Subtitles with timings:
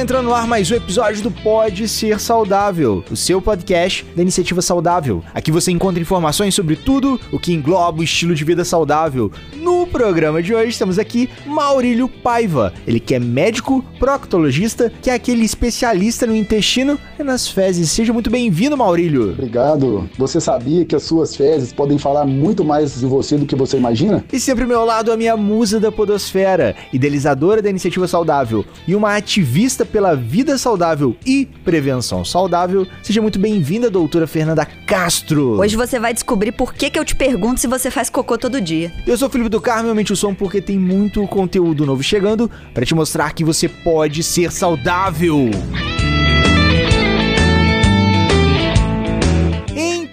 [0.00, 4.62] entrando no ar mais um episódio do Pode Ser Saudável, o seu podcast da Iniciativa
[4.62, 5.22] Saudável.
[5.34, 9.30] Aqui você encontra informações sobre tudo o que engloba o estilo de vida saudável.
[9.52, 15.14] No programa de hoje temos aqui Maurílio Paiva, ele que é médico proctologista, que é
[15.14, 17.90] aquele especialista no intestino e nas fezes.
[17.90, 19.32] Seja muito bem-vindo, Maurílio.
[19.32, 20.08] Obrigado.
[20.16, 23.76] Você sabia que as suas fezes podem falar muito mais de você do que você
[23.76, 24.24] imagina?
[24.32, 28.94] E sempre ao meu lado a minha musa da podosfera, idealizadora da Iniciativa Saudável e
[28.94, 32.86] uma ativista pela vida saudável e prevenção saudável.
[33.02, 35.60] Seja muito bem-vinda, doutora Fernanda Castro.
[35.60, 38.60] Hoje você vai descobrir por que, que eu te pergunto se você faz cocô todo
[38.60, 38.92] dia.
[39.06, 42.50] Eu sou o Felipe do Carmo, aumente o som porque tem muito conteúdo novo chegando
[42.74, 45.50] para te mostrar que você pode ser saudável.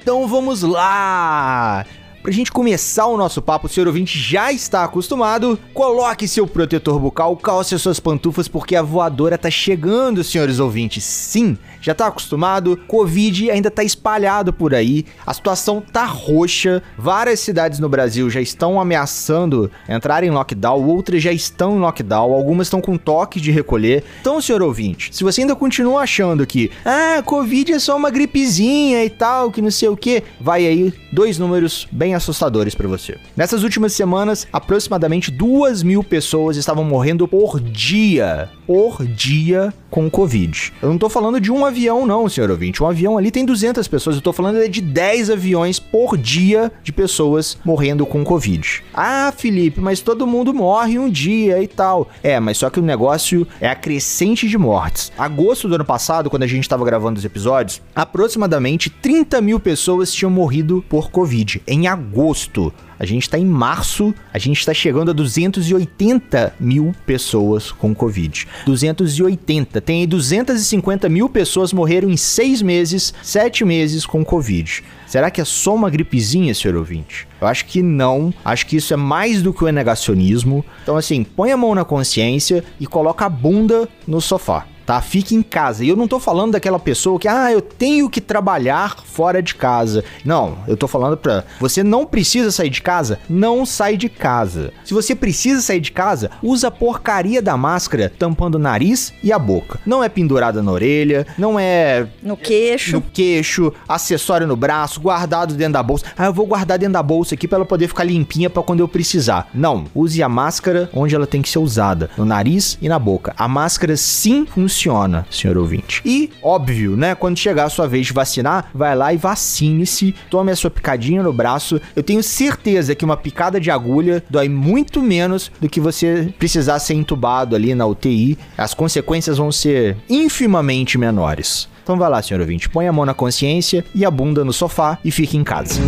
[0.07, 1.85] Então vamos lá!
[2.21, 6.99] Pra gente começar o nosso papo, o senhor ouvinte já está acostumado, coloque seu protetor
[6.99, 11.03] bucal, calce suas pantufas porque a voadora tá chegando, senhores ouvintes.
[11.05, 12.75] Sim, já tá acostumado?
[12.87, 18.41] Covid ainda tá espalhado por aí, a situação tá roxa, várias cidades no Brasil já
[18.41, 23.51] estão ameaçando entrar em lockdown, outras já estão em lockdown, algumas estão com toque de
[23.51, 24.03] recolher.
[24.19, 29.05] Então, senhor ouvinte, se você ainda continua achando que, ah, Covid é só uma gripezinha
[29.05, 33.17] e tal, que não sei o que, vai aí dois números bem assustadores para você.
[33.35, 38.49] Nessas últimas semanas, aproximadamente duas mil pessoas estavam morrendo por dia.
[38.67, 40.73] Por dia com Covid.
[40.81, 42.83] Eu não tô falando de um avião, não, senhor ouvinte.
[42.83, 44.17] Um avião ali tem 200 pessoas.
[44.17, 48.83] Eu tô falando de 10 aviões por dia de pessoas morrendo com Covid.
[48.93, 52.09] Ah, Felipe, mas todo mundo morre um dia e tal.
[52.21, 55.11] É, mas só que o negócio é a crescente de mortes.
[55.17, 60.11] Agosto do ano passado, quando a gente tava gravando os episódios, aproximadamente 30 mil pessoas
[60.11, 61.61] tinham morrido por Covid.
[61.65, 62.73] Em agosto.
[62.99, 68.47] A gente está em março, a gente está chegando a 280 mil pessoas com Covid.
[68.65, 69.81] 280.
[69.81, 74.83] Tem aí 250 mil pessoas morreram em seis meses, sete meses com Covid.
[75.05, 77.27] Será que é só uma gripezinha, senhor ouvinte?
[77.39, 78.33] Eu acho que não.
[78.43, 80.65] Acho que isso é mais do que o negacionismo.
[80.83, 85.01] Então, assim, põe a mão na consciência e coloca a bunda no sofá tá?
[85.01, 85.83] Fique em casa.
[85.83, 89.53] E eu não tô falando daquela pessoa que, ah, eu tenho que trabalhar fora de
[89.53, 90.03] casa.
[90.23, 94.71] Não, eu tô falando pra você não precisa sair de casa, não sai de casa.
[94.85, 99.33] Se você precisa sair de casa, usa a porcaria da máscara tampando o nariz e
[99.33, 99.77] a boca.
[99.85, 105.53] Não é pendurada na orelha, não é no queixo, no queixo, acessório no braço, guardado
[105.53, 106.05] dentro da bolsa.
[106.17, 108.79] Ah, eu vou guardar dentro da bolsa aqui para ela poder ficar limpinha para quando
[108.79, 109.49] eu precisar.
[109.53, 113.33] Não, use a máscara onde ela tem que ser usada, no nariz e na boca.
[113.37, 116.01] A máscara sim funciona funciona, senhor ouvinte.
[116.05, 117.15] E, óbvio, né?
[117.15, 121.23] Quando chegar a sua vez de vacinar, vai lá e vacine-se, tome a sua picadinha
[121.23, 121.81] no braço.
[121.95, 126.77] Eu tenho certeza que uma picada de agulha dói muito menos do que você precisar
[126.77, 128.37] ser entubado ali na UTI.
[128.55, 131.67] As consequências vão ser infimamente menores.
[131.81, 134.99] Então vai lá, senhor ouvinte, põe a mão na consciência e a bunda no sofá
[135.03, 135.81] e fique em casa.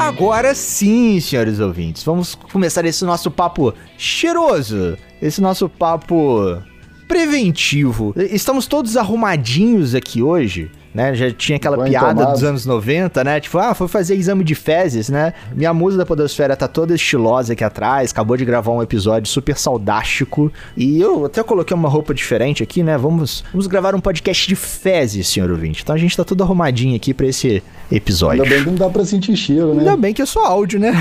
[0.00, 6.62] Agora sim, senhores ouvintes, vamos começar esse nosso papo cheiroso esse nosso papo
[7.06, 8.14] preventivo.
[8.16, 11.14] Estamos todos arrumadinhos aqui hoje né?
[11.14, 12.32] Já tinha aquela Bem piada tomado.
[12.32, 13.40] dos anos 90, né?
[13.40, 15.32] Tipo, ah, foi fazer exame de fezes, né?
[15.54, 19.56] Minha musa da podosfera tá toda estilosa aqui atrás, acabou de gravar um episódio super
[19.56, 20.52] saudástico.
[20.76, 22.96] E eu até coloquei uma roupa diferente aqui, né?
[22.98, 25.82] Vamos, vamos gravar um podcast de fezes, senhor ouvinte.
[25.82, 28.42] Então a gente tá tudo arrumadinho aqui pra esse episódio.
[28.42, 29.80] Ainda bem que não dá pra sentir cheiro, né?
[29.80, 30.92] Ainda bem que é só áudio, né?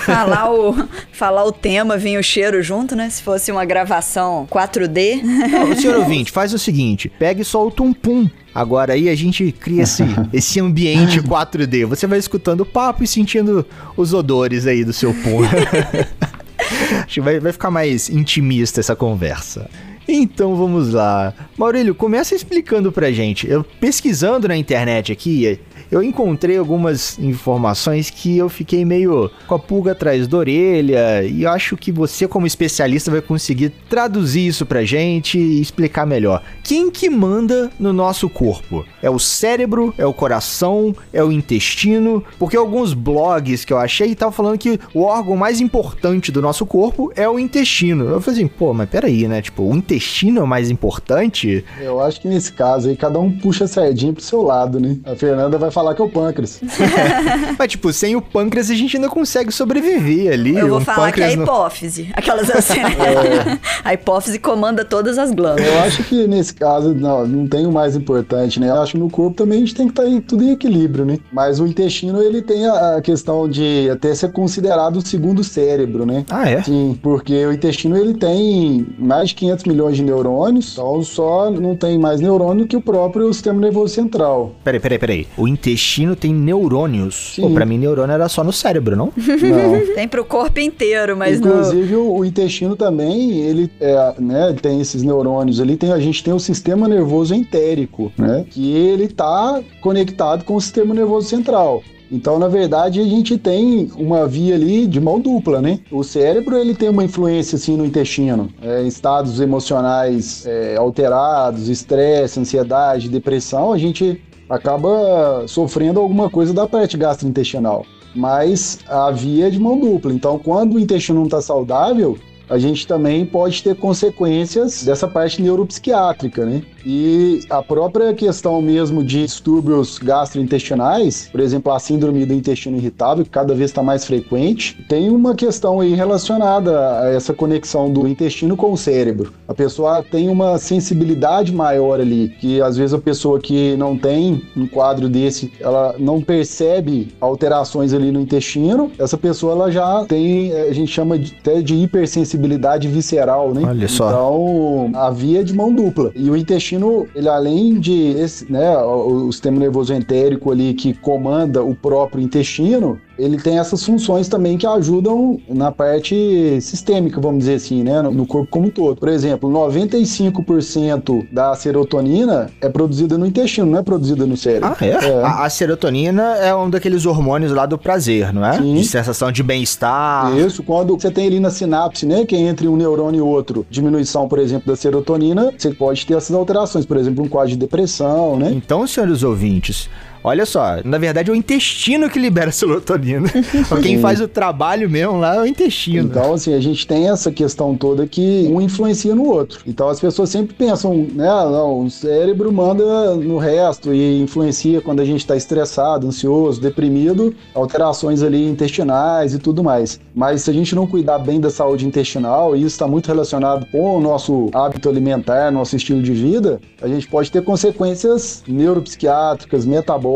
[0.00, 0.74] falar, o,
[1.12, 3.08] falar o tema, vinha o cheiro junto, né?
[3.10, 5.22] Se fosse uma gravação 4D.
[5.22, 9.52] Não, senhor ouvinte, faz o seguinte: pega e solta um pum Agora aí a gente
[9.52, 11.86] cria esse, esse ambiente 4D.
[11.86, 13.64] Você vai escutando o papo e sentindo
[13.96, 15.40] os odores aí do seu pum.
[17.04, 19.70] Acho que vai, vai ficar mais intimista essa conversa.
[20.10, 21.34] Então vamos lá.
[21.54, 23.46] Maurílio, começa explicando pra gente.
[23.46, 25.60] Eu pesquisando na internet aqui,
[25.90, 31.44] eu encontrei algumas informações que eu fiquei meio com a pulga atrás da orelha e
[31.44, 36.42] acho que você como especialista vai conseguir traduzir isso pra gente e explicar melhor.
[36.64, 38.86] Quem que manda no nosso corpo?
[39.02, 39.92] É o cérebro?
[39.98, 40.96] É o coração?
[41.12, 42.24] É o intestino?
[42.38, 46.64] Porque alguns blogs que eu achei estavam falando que o órgão mais importante do nosso
[46.64, 48.04] corpo é o intestino.
[48.08, 49.42] Eu falei assim, pô, mas peraí, né?
[49.42, 51.64] Tipo, o intestino é o mais importante?
[51.80, 54.96] Eu acho que nesse caso aí cada um puxa a sardinha pro seu lado, né?
[55.04, 56.60] A Fernanda vai falar que é o pâncreas.
[57.58, 60.56] Mas, tipo, sem o pâncreas a gente ainda consegue sobreviver ali.
[60.56, 62.08] Eu vou um falar que é a pâncreas no- hipófise.
[62.14, 62.80] Aquelas assim.
[63.84, 65.66] A hipófise comanda todas as glândulas.
[65.66, 68.68] Eu acho que nesse caso, não, não tem o mais importante, né?
[68.68, 71.04] Eu acho que no corpo também a gente tem que estar em, tudo em equilíbrio,
[71.04, 71.18] né?
[71.32, 76.04] Mas o intestino, ele tem a, a questão de até ser considerado o segundo cérebro,
[76.04, 76.24] né?
[76.30, 76.62] Ah, é?
[76.62, 81.76] Sim, porque o intestino ele tem mais de 500 milhões de neurônios, então só não
[81.76, 84.52] tem mais neurônio que o próprio sistema nervoso central.
[84.64, 85.26] Peraí, peraí, peraí.
[85.36, 87.34] O intestino tem neurônios.
[87.34, 87.42] Sim.
[87.42, 89.12] Pô, pra mim, neurônio era só no cérebro, não?
[89.16, 89.78] Não.
[89.94, 91.38] Tem pro corpo inteiro, mas.
[91.38, 96.22] Inclusive o, o intestino também, ele é, né, tem esses neurônios ali, tem, a gente
[96.22, 98.44] tem o sistema nervoso entérico, né?
[98.48, 101.82] Que ele tá conectado com o sistema nervoso central.
[102.10, 105.80] Então, na verdade, a gente tem uma via ali de mão dupla, né?
[105.90, 108.48] O cérebro, ele tem uma influência, assim, no intestino.
[108.62, 116.66] É, estados emocionais é, alterados, estresse, ansiedade, depressão, a gente acaba sofrendo alguma coisa da
[116.66, 117.84] parte gastrointestinal.
[118.14, 120.12] Mas a via é de mão dupla.
[120.12, 122.18] Então, quando o intestino não está saudável,
[122.48, 126.62] a gente também pode ter consequências dessa parte neuropsiquiátrica, né?
[126.84, 133.24] E a própria questão mesmo de distúrbios gastrointestinais, por exemplo, a síndrome do intestino irritável,
[133.24, 138.06] que cada vez está mais frequente, tem uma questão aí relacionada a essa conexão do
[138.06, 139.32] intestino com o cérebro.
[139.46, 144.42] A pessoa tem uma sensibilidade maior ali, que às vezes a pessoa que não tem
[144.56, 150.52] um quadro desse, ela não percebe alterações ali no intestino, essa pessoa ela já tem,
[150.52, 153.62] eh, a gente chama de, até de hipersensibilidade visceral, né?
[153.66, 154.08] Olha só.
[154.08, 156.12] Então, a via é de mão dupla.
[156.14, 156.67] E o intestino,
[157.14, 162.22] ele além de esse, né, o, o sistema nervoso entérico ali que comanda o próprio
[162.22, 168.00] intestino, ele tem essas funções também que ajudam na parte sistêmica, vamos dizer assim, né,
[168.00, 168.98] no, corpo como um todo.
[168.98, 174.68] Por exemplo, 95% da serotonina é produzida no intestino, não é produzida no cérebro.
[174.80, 175.22] Ah, é?
[175.22, 178.58] A, a serotonina é um daqueles hormônios lá do prazer, não é?
[178.58, 178.74] Sim.
[178.74, 180.36] De sensação de bem-estar.
[180.36, 183.66] Isso, quando você tem ali na sinapse, né, que é entre um neurônio e outro,
[183.68, 187.56] diminuição, por exemplo, da serotonina, você pode ter essas alterações, por exemplo, um quadro de
[187.56, 188.52] depressão, né?
[188.52, 189.88] Então, senhores ouvintes,
[190.22, 193.28] olha só, na verdade é o intestino que libera a serotonina.
[193.82, 196.08] Quem faz o trabalho mesmo lá é o intestino.
[196.08, 199.60] Então, assim, a gente tem essa questão toda que um influencia no outro.
[199.66, 204.80] Então, as pessoas sempre pensam, né, ah, não, o cérebro manda no resto e influencia
[204.80, 210.00] quando a gente está estressado, ansioso, deprimido, alterações ali intestinais e tudo mais.
[210.14, 213.66] Mas se a gente não cuidar bem da saúde intestinal, e isso está muito relacionado
[213.70, 219.64] com o nosso hábito alimentar, nosso estilo de vida, a gente pode ter consequências neuropsiquiátricas,
[219.64, 220.07] metabólicas,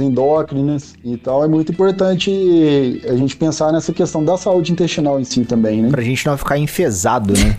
[0.00, 0.94] endócrinas.
[1.04, 2.30] Então, é muito importante
[3.08, 5.90] a gente pensar nessa questão da saúde intestinal em si também, né?
[5.90, 7.56] Pra gente não ficar enfesado, né?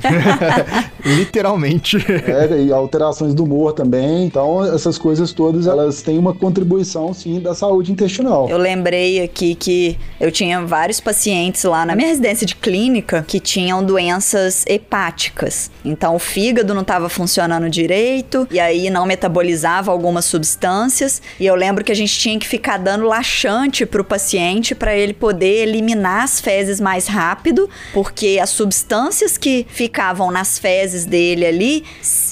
[1.03, 1.97] Literalmente.
[1.97, 4.25] É, e alterações do humor também.
[4.25, 8.49] Então, essas coisas todas, elas têm uma contribuição, sim, da saúde intestinal.
[8.49, 13.39] Eu lembrei aqui que eu tinha vários pacientes lá na minha residência de clínica que
[13.39, 15.71] tinham doenças hepáticas.
[15.83, 21.21] Então o fígado não estava funcionando direito e aí não metabolizava algumas substâncias.
[21.39, 25.13] E eu lembro que a gente tinha que ficar dando laxante pro paciente para ele
[25.13, 31.83] poder eliminar as fezes mais rápido, porque as substâncias que ficavam nas fezes dele ali,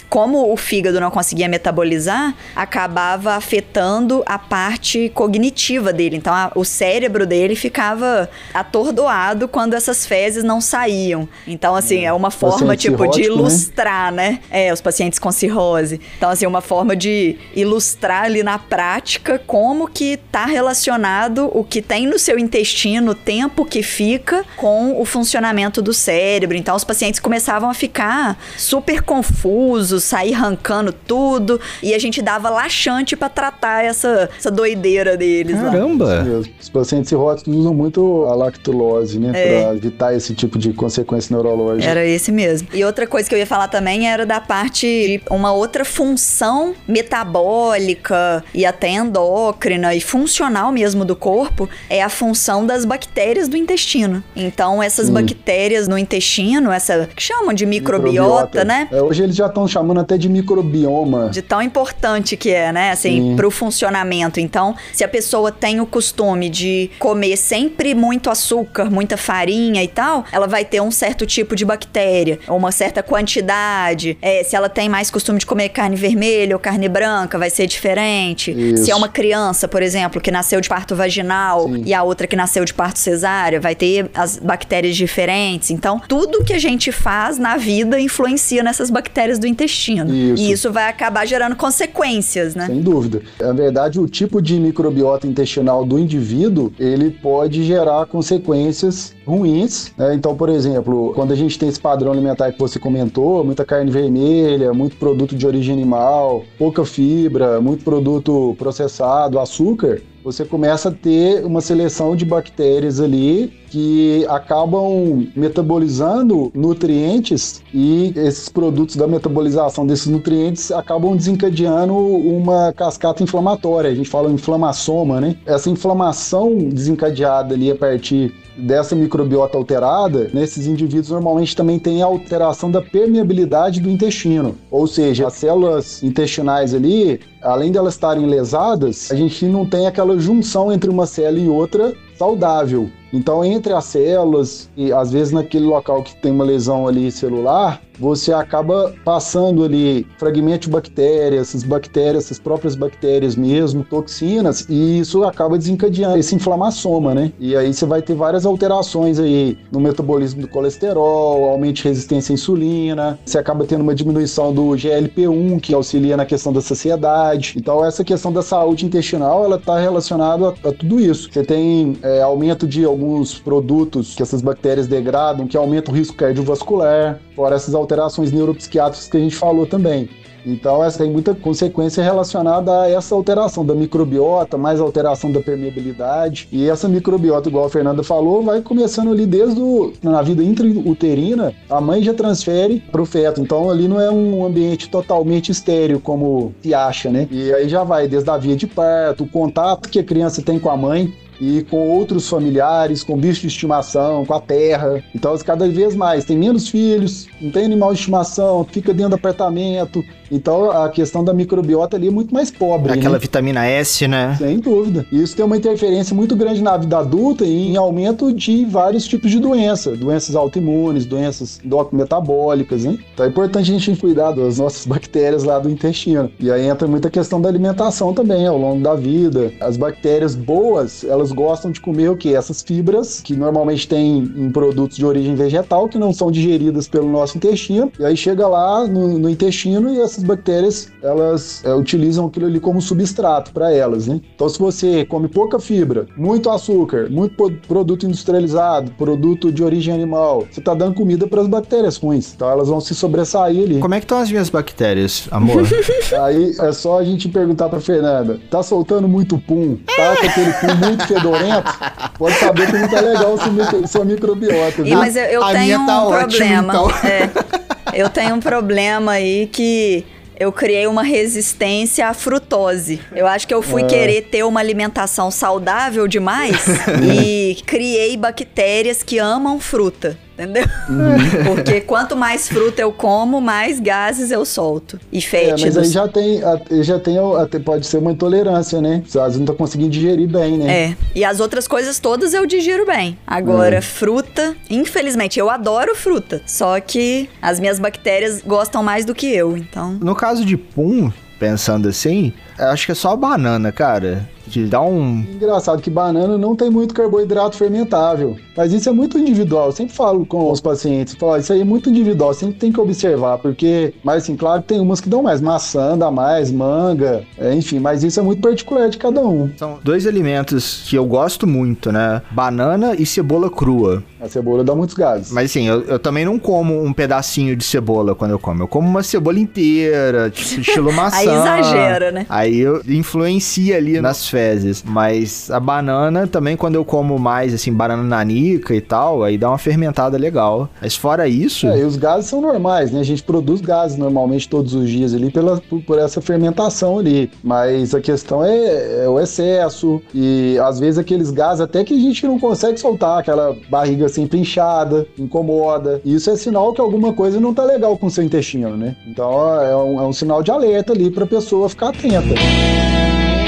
[0.10, 6.16] como o fígado não conseguia metabolizar, acabava afetando a parte cognitiva dele.
[6.18, 11.28] Então a- o cérebro dele ficava atordoado quando essas fezes não saíam.
[11.48, 13.26] Então, assim, é uma forma, Paciente tipo, de né?
[13.28, 14.40] ilustrar, né?
[14.50, 16.00] É, os pacientes com cirrose.
[16.18, 21.82] Então, assim, uma forma de ilustrar ali na prática como que tá relacionado o que
[21.82, 26.58] tem no seu intestino, o tempo que fica com o funcionamento do cérebro.
[26.58, 32.50] Então, os pacientes começavam a ficar super confusos, sair arrancando tudo, e a gente dava
[32.50, 35.72] laxante pra tratar essa, essa doideira deles lá.
[35.72, 36.26] Caramba!
[36.60, 39.32] Os pacientes cirróticos usam muito a lactulose, né?
[39.34, 39.64] É.
[39.64, 41.90] Pra evitar esse tipo de consequência neurológica.
[41.90, 42.68] Era esse mesmo.
[42.74, 46.74] E outra coisa que eu ia falar também era da parte de uma outra função
[46.88, 48.90] metabólica e até
[49.30, 54.24] endócrina e funcional mesmo do corpo é a função das bactérias do intestino.
[54.36, 58.88] Então, essas bactérias no intestino, essa que chamam de microbiota, né?
[58.92, 61.30] É, hoje eles já estão chamando até de microbioma.
[61.30, 62.92] De tão importante que é, né?
[62.92, 63.36] Assim, Sim.
[63.36, 64.40] pro funcionamento.
[64.40, 69.88] Então, se a pessoa tem o costume de comer sempre muito açúcar, muita farinha e
[69.88, 74.18] tal, ela vai ter um certo tipo de bactéria, uma certa quantidade.
[74.22, 77.68] É, se ela tem mais costume de comer carne vermelha ou carne branca, vai ser
[77.68, 78.52] diferente.
[78.52, 78.86] Isso.
[78.86, 81.84] Se é uma criança, por exemplo, que nasceu de parto vaginal Sim.
[81.86, 85.72] e a outra que nasceu de parto cesárea, vai ter as bactérias diferentes.
[85.72, 90.10] Então, tudo que a gente faz na vida influencia nessas bactérias do intestino.
[90.16, 90.42] Isso.
[90.42, 92.68] E isso vai acabar gerando consequências, né?
[92.68, 93.22] Sem dúvida.
[93.42, 99.94] Na verdade, o tipo de microbiota intestinal do indivíduo, ele pode gerar consequências ruins.
[99.98, 100.16] né?
[100.16, 103.92] Então, por exemplo, quando a gente tem esse padrão alimentar que você comentou, muita carne
[103.92, 110.92] vermelha, muito produto de origem animal, pouca fibra, muito produto processado, açúcar, você começa a
[110.92, 119.86] ter uma seleção de bactérias ali que acabam metabolizando nutrientes e esses produtos da metabolização
[119.86, 123.92] desses nutrientes acabam desencadeando uma cascata inflamatória.
[123.92, 125.36] A gente fala inflamassoma, né?
[125.46, 132.06] Essa inflamação desencadeada ali a partir dessa microbiota alterada, nesses indivíduos normalmente também tem a
[132.06, 134.56] alteração da permeabilidade do intestino.
[134.70, 139.88] Ou seja, as células intestinais ali, além de elas estarem lesadas, a gente não tem
[139.88, 142.90] aquela junção entre uma célula e outra saudável.
[143.12, 147.82] Então, entre as células e às vezes naquele local que tem uma lesão ali celular,
[148.00, 155.00] você acaba passando ali fragmentos de bactérias, essas bactérias, essas próprias bactérias mesmo, toxinas, e
[155.00, 157.34] isso acaba desencadeando esse inflamassoma, né?
[157.40, 162.32] E aí você vai ter várias alterações aí no metabolismo do colesterol, aumento de resistência
[162.32, 167.56] à insulina, você acaba tendo uma diminuição do GLP-1, que auxilia na questão da saciedade.
[167.58, 171.30] Então, essa questão da saúde intestinal, ela está relacionada a, a tudo isso.
[171.32, 176.18] Você tem é, aumento de alguns produtos que essas bactérias degradam, que aumenta o risco
[176.18, 180.10] cardiovascular, fora essas alterações neuropsiquiátricas que a gente falou também.
[180.46, 186.48] Então, essa tem muita consequência relacionada a essa alteração da microbiota, mais alteração da permeabilidade.
[186.50, 191.54] E essa microbiota, igual a Fernanda falou, vai começando ali desde o, na vida intrauterina,
[191.70, 193.42] a mãe já transfere para o feto.
[193.42, 197.28] Então, ali não é um ambiente totalmente estéreo, como se acha, né?
[197.30, 200.58] E aí já vai desde a via de parto, o contato que a criança tem
[200.58, 205.04] com a mãe, e com outros familiares, com bicho de estimação, com a terra.
[205.16, 209.16] Então, cada vez mais tem menos filhos, não tem animal de estimação, fica dentro do
[209.16, 210.04] apartamento.
[210.32, 212.92] Então, a questão da microbiota ali é muito mais pobre.
[212.92, 213.20] Aquela né?
[213.20, 214.36] vitamina S, né?
[214.38, 215.06] Sem dúvida.
[215.12, 219.06] E isso tem uma interferência muito grande na vida adulta e em aumento de vários
[219.06, 221.60] tipos de doença, doenças autoimunes, doenças
[221.92, 222.98] metabólicas, né?
[223.14, 226.32] Então é importante a gente cuidar das nossas bactérias lá do intestino.
[226.40, 229.52] E aí entra muita questão da alimentação também ao longo da vida.
[229.60, 232.30] As bactérias boas, elas gostam de comer o quê?
[232.30, 237.10] Essas fibras que normalmente tem em produtos de origem vegetal que não são digeridas pelo
[237.10, 237.92] nosso intestino.
[238.00, 242.60] E aí chega lá no, no intestino e essas bactérias, elas é, utilizam aquilo ali
[242.60, 244.20] como substrato para elas, né?
[244.36, 250.46] Então se você come pouca fibra, muito açúcar, muito produto industrializado, produto de origem animal,
[250.50, 252.34] você tá dando comida para as bactérias ruins.
[252.36, 253.80] Então elas vão se sobressair ali.
[253.80, 255.64] Como é que estão as minhas bactérias, amor?
[256.24, 259.78] Aí é só a gente perguntar pra Fernanda: tá soltando muito pum?
[259.96, 261.72] Tá com aquele pum muito fedorento?
[262.18, 264.82] Pode saber que não tá legal sua, micro, sua microbiota.
[264.82, 264.98] Ih, Viu?
[264.98, 266.74] mas eu, eu A tenho minha tá um ótima, problema.
[266.74, 266.90] então.
[267.10, 267.30] É,
[267.94, 270.06] eu tenho um problema aí que
[270.40, 273.00] eu criei uma resistência à frutose.
[273.14, 273.86] Eu acho que eu fui É.
[273.86, 276.66] querer ter uma alimentação saudável demais
[277.14, 280.18] e criei bactérias que amam fruta.
[280.40, 280.64] Entendeu?
[280.88, 281.44] Uhum.
[281.56, 284.98] Porque quanto mais fruta eu como, mais gases eu solto.
[285.12, 285.64] E É, fétidos.
[285.66, 286.42] mas aí já tem,
[286.82, 289.04] já tem, até pode ser uma intolerância, né?
[289.06, 290.72] Às vezes não tá conseguindo digerir bem, né?
[290.92, 293.18] É, e as outras coisas todas eu digiro bem.
[293.28, 293.82] Agora, É.
[293.82, 296.42] fruta, infelizmente, eu adoro fruta.
[296.46, 299.98] Só que as minhas bactérias gostam mais do que eu, então.
[300.02, 304.28] No caso de pum, pensando assim, acho que é só a banana, cara.
[304.50, 305.20] De dar um.
[305.32, 308.36] Engraçado que banana não tem muito carboidrato fermentável.
[308.58, 309.68] Mas isso é muito individual.
[309.68, 312.72] Eu sempre falo com os pacientes, falo, "Ó, isso aí é muito individual, sempre tem
[312.72, 316.52] que observar, porque, mas assim, claro que tem umas que dão mais, maçã dá mais,
[316.52, 319.50] manga, é, enfim, mas isso é muito particular de cada um.
[319.58, 322.22] São dois alimentos que eu gosto muito, né?
[322.32, 324.04] Banana e cebola crua.
[324.20, 325.32] A cebola dá muitos gases.
[325.32, 328.64] Mas assim, eu, eu também não como um pedacinho de cebola quando eu como.
[328.64, 331.18] Eu como uma cebola inteira, tipo, estilo maçã.
[331.18, 332.26] Aí exagera, né?
[332.30, 334.84] Aí eu influencia ali nas fezes.
[334.86, 339.50] Mas a banana também, quando eu como mais, assim, banana nanica e tal, aí dá
[339.50, 340.70] uma fermentada legal.
[340.82, 341.68] Mas fora isso.
[341.68, 343.02] É, e os gases são normais, né?
[343.02, 347.30] A gente produz gases normalmente todos os dias ali pela, por, por essa fermentação ali.
[347.44, 352.00] Mas a questão é, é o excesso e às vezes aqueles gases até que a
[352.00, 356.02] gente não consegue soltar, aquela barriga sempre inchada, incomoda.
[356.06, 358.96] Isso é sinal que alguma coisa não tá legal com o seu intestino, né?
[359.06, 362.36] Então é um, é um sinal de alerta ali pra pessoa ficar atenta.
[362.36, 363.39] E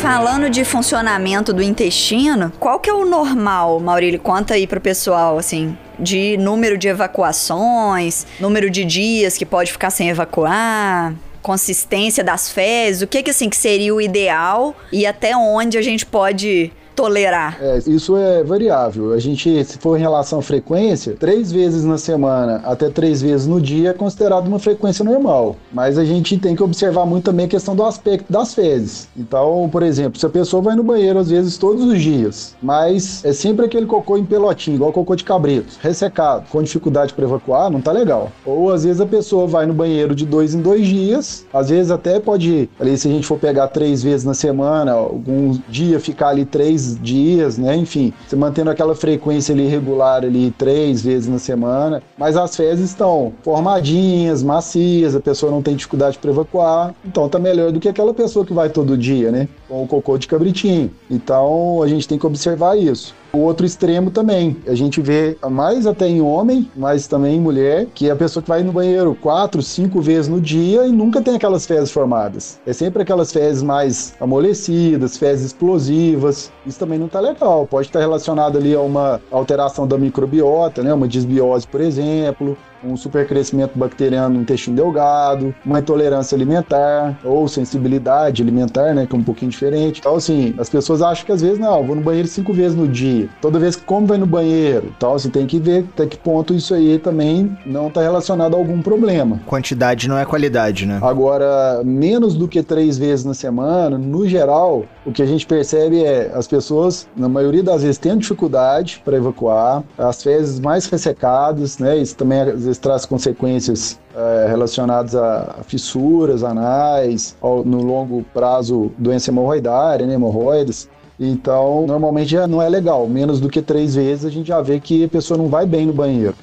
[0.00, 4.18] falando de funcionamento do intestino, qual que é o normal, Maurílio?
[4.18, 9.90] Conta aí pro pessoal, assim, de número de evacuações, número de dias que pode ficar
[9.90, 11.14] sem evacuar.
[11.42, 13.02] consistência das fezes?
[13.02, 17.58] O que que assim que seria o ideal e até onde a gente pode tolerar?
[17.60, 19.12] É, isso é variável.
[19.12, 23.46] A gente, se for em relação à frequência, três vezes na semana até três vezes
[23.46, 25.56] no dia é considerado uma frequência normal.
[25.72, 29.08] Mas a gente tem que observar muito também a questão do aspecto das fezes.
[29.16, 33.24] Então, por exemplo, se a pessoa vai no banheiro às vezes todos os dias, mas
[33.24, 37.70] é sempre aquele cocô em pelotinho, igual cocô de cabrito, ressecado, com dificuldade para evacuar,
[37.70, 38.30] não tá legal.
[38.44, 41.90] Ou às vezes a pessoa vai no banheiro de dois em dois dias, às vezes
[41.90, 46.28] até pode, ali se a gente for pegar três vezes na semana, algum dia ficar
[46.28, 47.76] ali três dias, né?
[47.76, 52.90] Enfim, você mantendo aquela frequência ali regular ali três vezes na semana, mas as fezes
[52.90, 57.88] estão formadinhas, macias, a pessoa não tem dificuldade para evacuar, então tá melhor do que
[57.88, 59.48] aquela pessoa que vai todo dia, né?
[59.68, 60.90] Com o cocô de cabritinho.
[61.10, 63.14] Então a gente tem que observar isso.
[63.32, 67.86] O outro extremo também, a gente vê mais até em homem, mas também em mulher,
[67.94, 71.22] que é a pessoa que vai no banheiro quatro, cinco vezes no dia e nunca
[71.22, 72.58] tem aquelas fezes formadas.
[72.66, 76.50] É sempre aquelas fezes mais amolecidas, fezes explosivas.
[76.66, 77.68] Isso também não tá legal.
[77.68, 80.92] Pode estar relacionado ali a uma alteração da microbiota, né?
[80.92, 88.42] Uma desbiose, por exemplo um supercrescimento bacteriano no intestino delgado, uma intolerância alimentar ou sensibilidade
[88.42, 90.00] alimentar, né, que é um pouquinho diferente.
[90.00, 92.88] Então, assim, as pessoas acham que às vezes, não, vou no banheiro cinco vezes no
[92.88, 93.28] dia.
[93.40, 94.92] Toda vez que come, vai no banheiro.
[94.96, 98.58] Então, assim, tem que ver até que ponto isso aí também não está relacionado a
[98.58, 99.40] algum problema.
[99.46, 100.98] Quantidade não é qualidade, né?
[101.02, 106.04] Agora, menos do que três vezes na semana, no geral, o que a gente percebe
[106.04, 111.78] é as pessoas, na maioria das vezes, têm dificuldade para evacuar, as fezes mais ressecadas,
[111.78, 111.96] né?
[111.96, 118.90] Isso também às vezes traz consequências é, relacionadas a fissuras anais, ao, no longo prazo,
[118.98, 120.14] doença hemorroidária, né?
[120.14, 120.88] hemorroidas.
[121.18, 123.06] Então, normalmente já não é legal.
[123.06, 125.86] Menos do que três vezes a gente já vê que a pessoa não vai bem
[125.86, 126.34] no banheiro.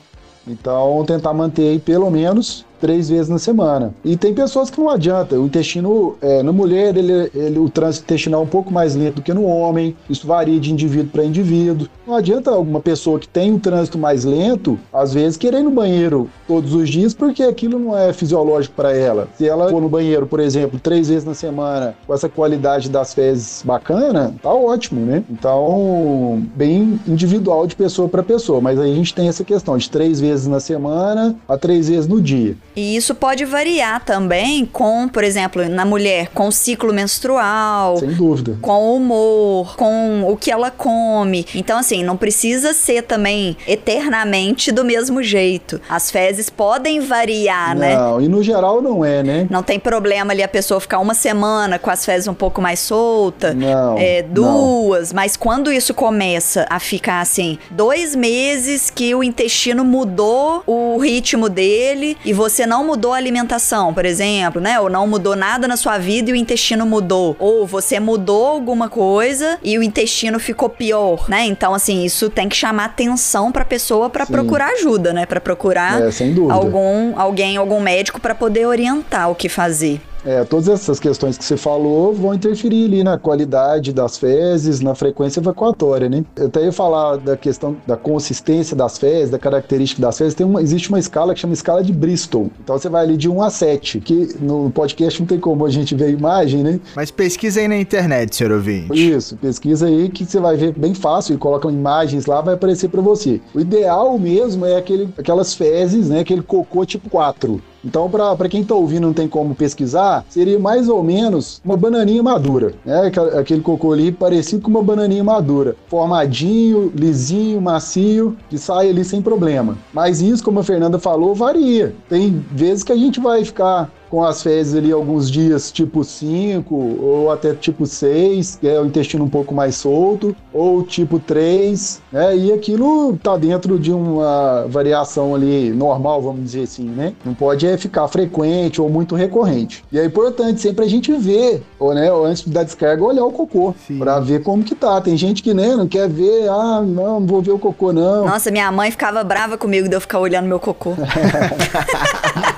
[0.48, 3.94] Então, tentar manter aí pelo menos três vezes na semana.
[4.04, 5.40] E tem pessoas que não adianta.
[5.40, 9.16] O intestino, é, na mulher, ele, ele, o trânsito intestinal é um pouco mais lento
[9.16, 9.96] do que no homem.
[10.10, 11.88] Isso varia de indivíduo para indivíduo.
[12.06, 15.72] Não adianta alguma pessoa que tem um trânsito mais lento, às vezes, querer ir no
[15.72, 19.28] banheiro todos os dias, porque aquilo não é fisiológico para ela.
[19.38, 23.14] Se ela for no banheiro, por exemplo, três vezes na semana, com essa qualidade das
[23.14, 25.24] fezes bacana, tá ótimo, né?
[25.30, 28.62] Então, bem individual de pessoa para pessoa.
[28.62, 32.08] Mas aí a gente tem essa questão de três vezes na semana a três vezes
[32.08, 32.56] no dia.
[32.78, 37.98] E isso pode variar também com, por exemplo, na mulher, com o ciclo menstrual.
[37.98, 38.56] Sem dúvida.
[38.62, 41.44] Com o humor, com o que ela come.
[41.56, 45.82] Então, assim, não precisa ser também eternamente do mesmo jeito.
[45.90, 47.98] As fezes podem variar, não, né?
[47.98, 49.48] Não, e no geral não é, né?
[49.50, 52.80] Não tem problema ali a pessoa ficar uma semana com as fezes um pouco mais
[52.80, 53.56] solta.
[53.56, 53.98] Não.
[53.98, 55.12] É, duas.
[55.12, 55.16] Não.
[55.16, 61.50] Mas quando isso começa a ficar assim, dois meses que o intestino mudou o ritmo
[61.50, 64.80] dele e você não mudou a alimentação, por exemplo, né?
[64.80, 67.36] Ou não mudou nada na sua vida e o intestino mudou.
[67.40, 71.46] Ou você mudou alguma coisa e o intestino ficou pior, né?
[71.46, 75.26] Então, assim, isso tem que chamar atenção pra pessoa para procurar ajuda, né?
[75.26, 76.10] Para procurar é,
[76.50, 80.02] algum alguém, algum médico para poder orientar o que fazer.
[80.26, 84.96] É, todas essas questões que você falou vão interferir ali na qualidade das fezes, na
[84.96, 86.24] frequência evacuatória, né?
[86.36, 90.34] Eu até ia falar da questão da consistência das fezes, da característica das fezes.
[90.34, 92.50] Tem uma, existe uma escala que chama escala de Bristol.
[92.64, 95.70] Então você vai ali de 1 a 7, que no podcast não tem como a
[95.70, 96.80] gente ver a imagem, né?
[96.96, 98.88] Mas pesquisa aí na internet, senhor ouvinte.
[98.94, 102.90] Isso, pesquisa aí que você vai ver bem fácil e coloca imagens lá, vai aparecer
[102.90, 103.40] para você.
[103.54, 106.20] O ideal mesmo é aquele, aquelas fezes, né?
[106.20, 107.62] Aquele cocô tipo 4.
[107.88, 112.22] Então, para quem está ouvindo não tem como pesquisar, seria mais ou menos uma bananinha
[112.22, 113.10] madura, né?
[113.40, 119.22] Aquele cocô ali parecido com uma bananinha madura, formadinho, lisinho, macio, que sai ali sem
[119.22, 119.78] problema.
[119.94, 121.96] Mas isso, como a Fernanda falou, varia.
[122.10, 126.74] Tem vezes que a gente vai ficar com as fezes ali alguns dias tipo 5
[126.76, 132.02] ou até tipo 6, que é o intestino um pouco mais solto, ou tipo 3,
[132.12, 132.38] né?
[132.38, 137.14] E aquilo tá dentro de uma variação ali normal, vamos dizer assim, né?
[137.26, 139.84] Não pode é ficar frequente ou muito recorrente.
[139.92, 143.74] E é importante sempre a gente ver, ou, né, antes da descarga, olhar o cocô,
[143.98, 145.02] para ver como que tá.
[145.02, 148.26] Tem gente que né, não quer ver, ah, não, não vou ver o cocô não.
[148.26, 150.94] Nossa, minha mãe ficava brava comigo de eu ficar olhando meu cocô.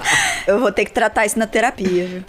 [0.49, 2.23] eu vou ter que tratar isso na terapia, viu?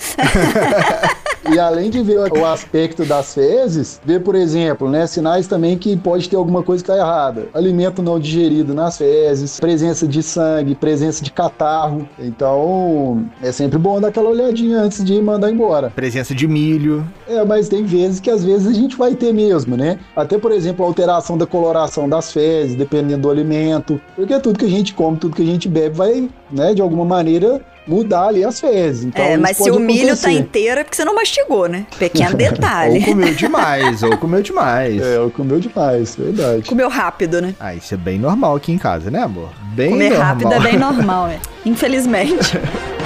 [1.54, 5.96] e além de ver o aspecto das fezes, ver, por exemplo, né, sinais também que
[5.96, 7.48] pode ter alguma coisa que está errada.
[7.54, 12.06] Alimento não digerido nas fezes, presença de sangue, presença de catarro.
[12.18, 15.90] Então, é sempre bom dar aquela olhadinha antes de mandar embora.
[15.90, 17.06] Presença de milho.
[17.26, 19.98] É, mas tem vezes que às vezes a gente vai ter mesmo, né?
[20.14, 23.98] Até, por exemplo, a alteração da coloração das fezes, dependendo do alimento.
[24.14, 27.04] Porque tudo que a gente come, tudo que a gente bebe vai, né, de alguma
[27.04, 29.04] maneira mudar ali as fezes.
[29.04, 30.30] Então, é, mas se o milho tá acontecer.
[30.32, 31.86] inteiro é porque você não mastigou, né?
[31.98, 32.98] Pequeno detalhe.
[32.98, 35.02] ou comeu demais, ou comeu demais.
[35.02, 36.62] É, ou comeu demais, verdade.
[36.62, 37.54] Comeu rápido, né?
[37.58, 39.50] Ah, isso é bem normal aqui em casa, né, amor?
[39.74, 40.26] Bem Comer normal.
[40.28, 41.38] rápido é bem normal, é.
[41.64, 42.58] Infelizmente.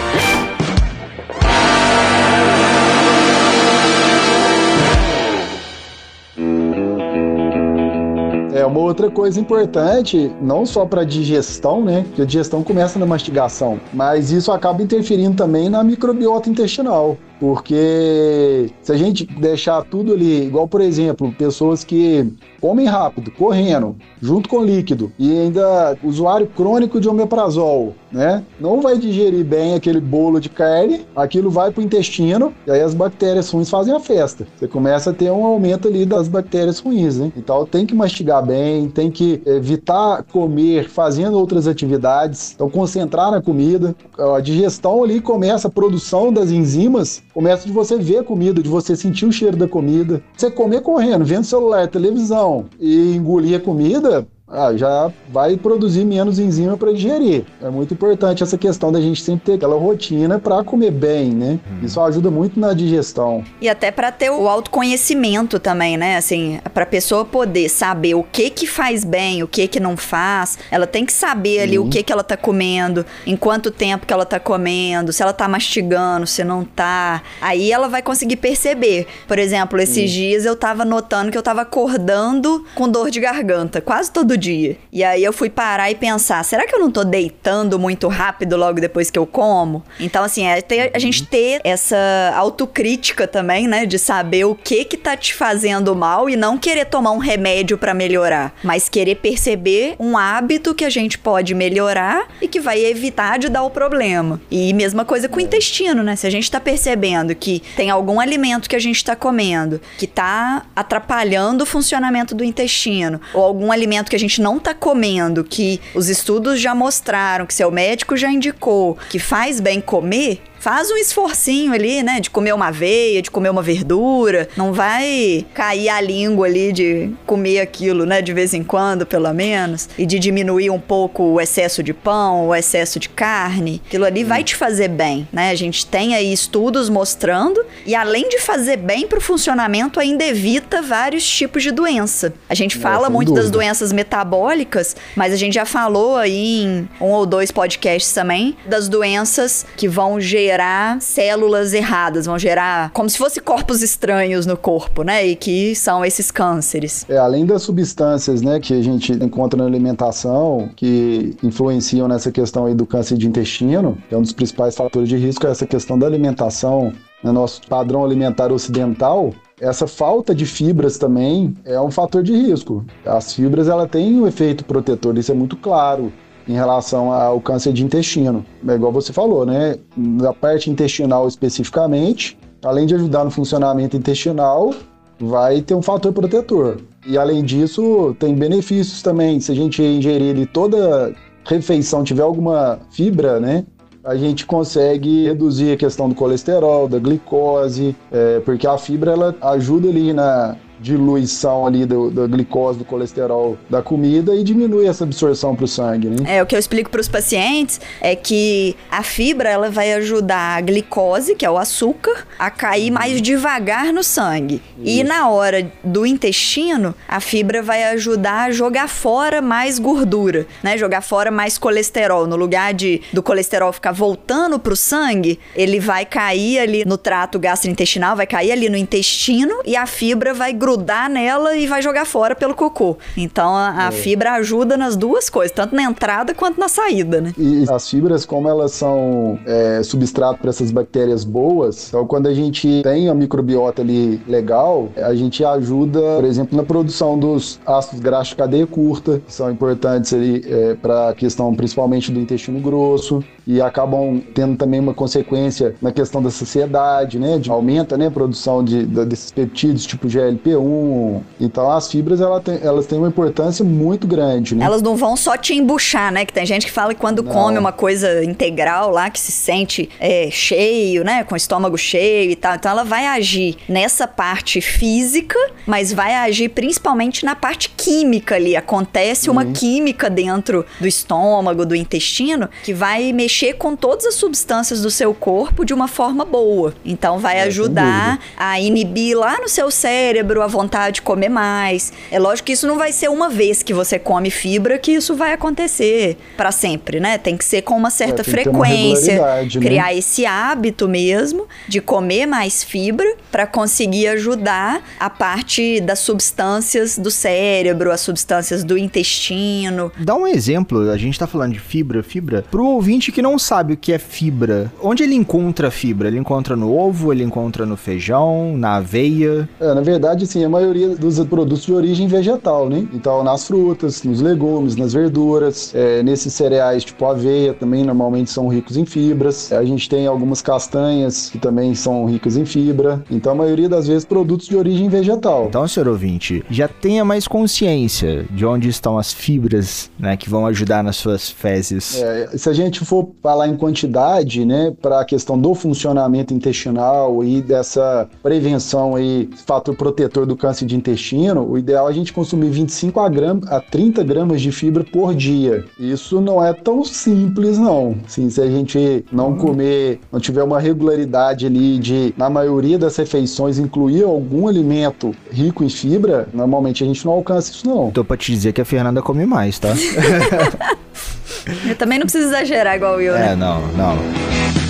[8.54, 12.04] É uma outra coisa importante, não só para digestão, né?
[12.06, 17.18] Porque a digestão começa na mastigação, mas isso acaba interferindo também na microbiota intestinal.
[17.40, 22.27] Porque se a gente deixar tudo ali, igual por exemplo, pessoas que
[22.61, 28.42] comem rápido, correndo, junto com líquido, e ainda usuário crônico de omeprazol, né?
[28.59, 32.94] Não vai digerir bem aquele bolo de carne, aquilo vai pro intestino, e aí as
[32.94, 34.47] bactérias ruins fazem a festa.
[34.57, 37.31] Você começa a ter um aumento ali das bactérias ruins, né?
[37.37, 43.42] Então tem que mastigar bem, tem que evitar comer fazendo outras atividades, então concentrar na
[43.42, 43.94] comida.
[44.37, 48.68] A digestão ali começa a produção das enzimas Começa de você ver a comida, de
[48.68, 50.23] você sentir o cheiro da comida.
[50.37, 56.38] Você comer correndo, vendo celular, televisão e engolir a comida, ah, já vai produzir menos
[56.38, 57.44] enzima para digerir.
[57.62, 61.59] É muito importante essa questão da gente sempre ter aquela rotina para comer bem, né?
[61.70, 61.87] Uhum.
[61.87, 63.42] Isso ajuda muito na digestão.
[63.61, 66.18] E até para ter o autoconhecimento também, né?
[66.18, 70.59] Assim, para pessoa poder saber o que que faz bem, o que que não faz,
[70.70, 71.87] ela tem que saber ali uhum.
[71.87, 75.33] o que que ela tá comendo, em quanto tempo que ela tá comendo, se ela
[75.33, 77.22] tá mastigando, se não tá.
[77.40, 79.07] Aí ela vai conseguir perceber.
[79.26, 80.16] Por exemplo, esses uhum.
[80.16, 84.77] dias eu tava notando que eu tava acordando com dor de garganta, quase todo dia.
[84.92, 88.57] E aí eu fui parar e pensar, será que eu não tô deitando muito rápido
[88.57, 89.83] logo depois que eu como?
[89.99, 93.87] Então, assim, é ter, a gente ter essa autocrítica também, né?
[93.87, 97.79] De saber o que que tá te fazendo mal e não querer tomar um remédio
[97.79, 102.85] para melhorar, mas querer perceber um hábito que a gente pode melhorar e que vai
[102.85, 104.40] evitar de dar o problema.
[104.51, 106.16] E mesma coisa com o intestino, né?
[106.16, 110.07] Se a gente tá percebendo que tem algum alimento que a gente tá comendo que
[110.07, 115.44] tá atrapalhando o funcionamento do intestino, ou algum alimento que a gente não tá comendo,
[115.44, 120.90] que os estudos já mostraram, que seu médico já indicou, que faz bem comer, faz
[120.90, 122.20] um esforcinho ali, né?
[122.20, 124.48] De comer uma aveia, de comer uma verdura.
[124.57, 128.22] Não vai cair a língua ali de comer aquilo, né?
[128.22, 129.90] De vez em quando, pelo menos.
[129.98, 133.83] E de diminuir um pouco o excesso de pão, o excesso de carne.
[133.87, 135.50] Aquilo ali vai te fazer bem, né?
[135.50, 137.62] A gente tem aí estudos mostrando.
[137.85, 142.33] E além de fazer bem pro funcionamento, ainda evita vários tipos de doença.
[142.48, 143.42] A gente fala muito dúvida.
[143.42, 148.57] das doenças metabólicas, mas a gente já falou aí em um ou dois podcasts também
[148.64, 154.46] das doenças que vão gerar gerar células erradas, vão gerar como se fosse corpos estranhos
[154.46, 155.26] no corpo, né?
[155.26, 157.04] E que são esses cânceres.
[157.08, 162.66] É, além das substâncias, né, que a gente encontra na alimentação, que influenciam nessa questão
[162.66, 165.66] aí do câncer de intestino, que é um dos principais fatores de risco, é essa
[165.66, 171.90] questão da alimentação no nosso padrão alimentar ocidental, essa falta de fibras também é um
[171.90, 172.84] fator de risco.
[173.04, 176.12] As fibras ela têm um efeito protetor, isso é muito claro
[176.48, 178.44] em relação ao câncer de intestino.
[178.66, 179.76] É igual você falou, né?
[179.96, 184.72] Na parte intestinal especificamente, além de ajudar no funcionamento intestinal,
[185.20, 186.78] vai ter um fator protetor.
[187.07, 189.40] E além disso, tem benefícios também.
[189.40, 193.64] Se a gente ingerir toda refeição tiver alguma fibra, né?
[194.02, 199.35] A gente consegue reduzir a questão do colesterol, da glicose, é, porque a fibra ela
[199.40, 205.05] ajuda ali na diluição ali do, da glicose, do colesterol da comida e diminui essa
[205.05, 206.37] absorção para o sangue, né?
[206.37, 210.59] É, o que eu explico para os pacientes é que a fibra ela vai ajudar
[210.59, 214.61] a glicose, que é o açúcar, a cair mais devagar no sangue.
[214.77, 215.01] Isso.
[215.01, 220.77] E na hora do intestino, a fibra vai ajudar a jogar fora mais gordura, né?
[220.77, 222.27] Jogar fora mais colesterol.
[222.27, 226.99] No lugar de do colesterol ficar voltando para o sangue, ele vai cair ali no
[226.99, 231.66] trato gastrointestinal, vai cair ali no intestino e a fibra vai grudar grudar nela e
[231.66, 232.96] vai jogar fora pelo cocô.
[233.16, 233.90] Então a, a é.
[233.92, 237.32] fibra ajuda nas duas coisas, tanto na entrada quanto na saída, né?
[237.38, 242.34] E as fibras, como elas são é, substrato para essas bactérias boas, então quando a
[242.34, 248.00] gente tem a microbiota ali legal, a gente ajuda, por exemplo, na produção dos ácidos
[248.00, 252.60] graxos de cadeia curta, que são importantes ali é, para a questão principalmente do intestino
[252.60, 257.38] grosso e acabam tendo também uma consequência na questão da saciedade, né?
[257.38, 261.22] De, aumenta né, a produção de, de, desses peptídeos tipo GLP B1.
[261.40, 264.64] Então as fibras ela tem, elas têm uma importância muito grande, né?
[264.64, 266.24] Elas não vão só te embuchar, né?
[266.24, 267.33] Que tem gente que fala que quando Não.
[267.33, 271.24] come uma coisa integral lá, que se sente é, cheio, né?
[271.24, 272.54] Com o estômago cheio e tal.
[272.54, 278.57] Então ela vai agir nessa parte física, mas vai agir principalmente na parte química ali.
[278.57, 284.81] Acontece uma química dentro do estômago, do intestino, que vai mexer com todas as substâncias
[284.83, 286.75] do seu corpo de uma forma boa.
[286.85, 291.92] Então vai É, ajudar a inibir lá no seu cérebro a vontade de comer mais.
[292.11, 295.14] É lógico que isso não vai ser uma vez que você come fibra que isso
[295.16, 297.18] vai acontecer pra sempre, né?
[297.18, 299.66] Tem que ser com uma certa É, uma frequência, regularidade, né?
[299.66, 306.99] criar esse hábito mesmo de comer mais fibra pra conseguir ajudar a parte das substâncias
[306.99, 309.90] do cérebro, as substâncias do intestino.
[309.99, 312.42] Dá um exemplo, a gente tá falando de fibra, fibra.
[312.51, 316.08] Pro ouvinte que não sabe o que é fibra, onde ele encontra fibra?
[316.08, 319.48] Ele encontra no ovo, ele encontra no feijão, na aveia?
[319.58, 322.87] É, na verdade, sim, a maioria dos produtos de origem vegetal, né?
[322.92, 328.46] Então, nas frutas, nos legumes, nas verduras, é, nesses cereais tipo aveia também normalmente são
[328.46, 329.50] ricos em fibras.
[329.50, 333.02] A gente tem algumas castanhas que também são ricas em fibra.
[333.10, 335.46] Então, a maioria das vezes, produtos de origem vegetal.
[335.48, 340.46] Então, senhor ouvinte, já tenha mais consciência de onde estão as fibras, né, que vão
[340.46, 342.02] ajudar nas suas fezes.
[342.02, 347.24] É, se a gente for falar em quantidade, né, para a questão do funcionamento intestinal
[347.24, 352.12] e dessa prevenção aí, fator protetor do câncer de intestino, o ideal é a gente
[352.12, 355.64] consumir 25 a, gram, a 30 gramas de fibra por dia.
[355.79, 357.96] Isso não é tão simples, não.
[358.07, 362.96] Sim, se a gente não comer, não tiver uma regularidade ali de, na maioria das
[362.96, 367.90] refeições, incluir algum alimento rico em fibra, normalmente a gente não alcança isso, não.
[367.90, 369.70] Tô pra te dizer que a Fernanda come mais, tá?
[371.66, 373.33] Eu também não preciso exagerar igual eu, né?
[373.33, 374.63] é, não, não.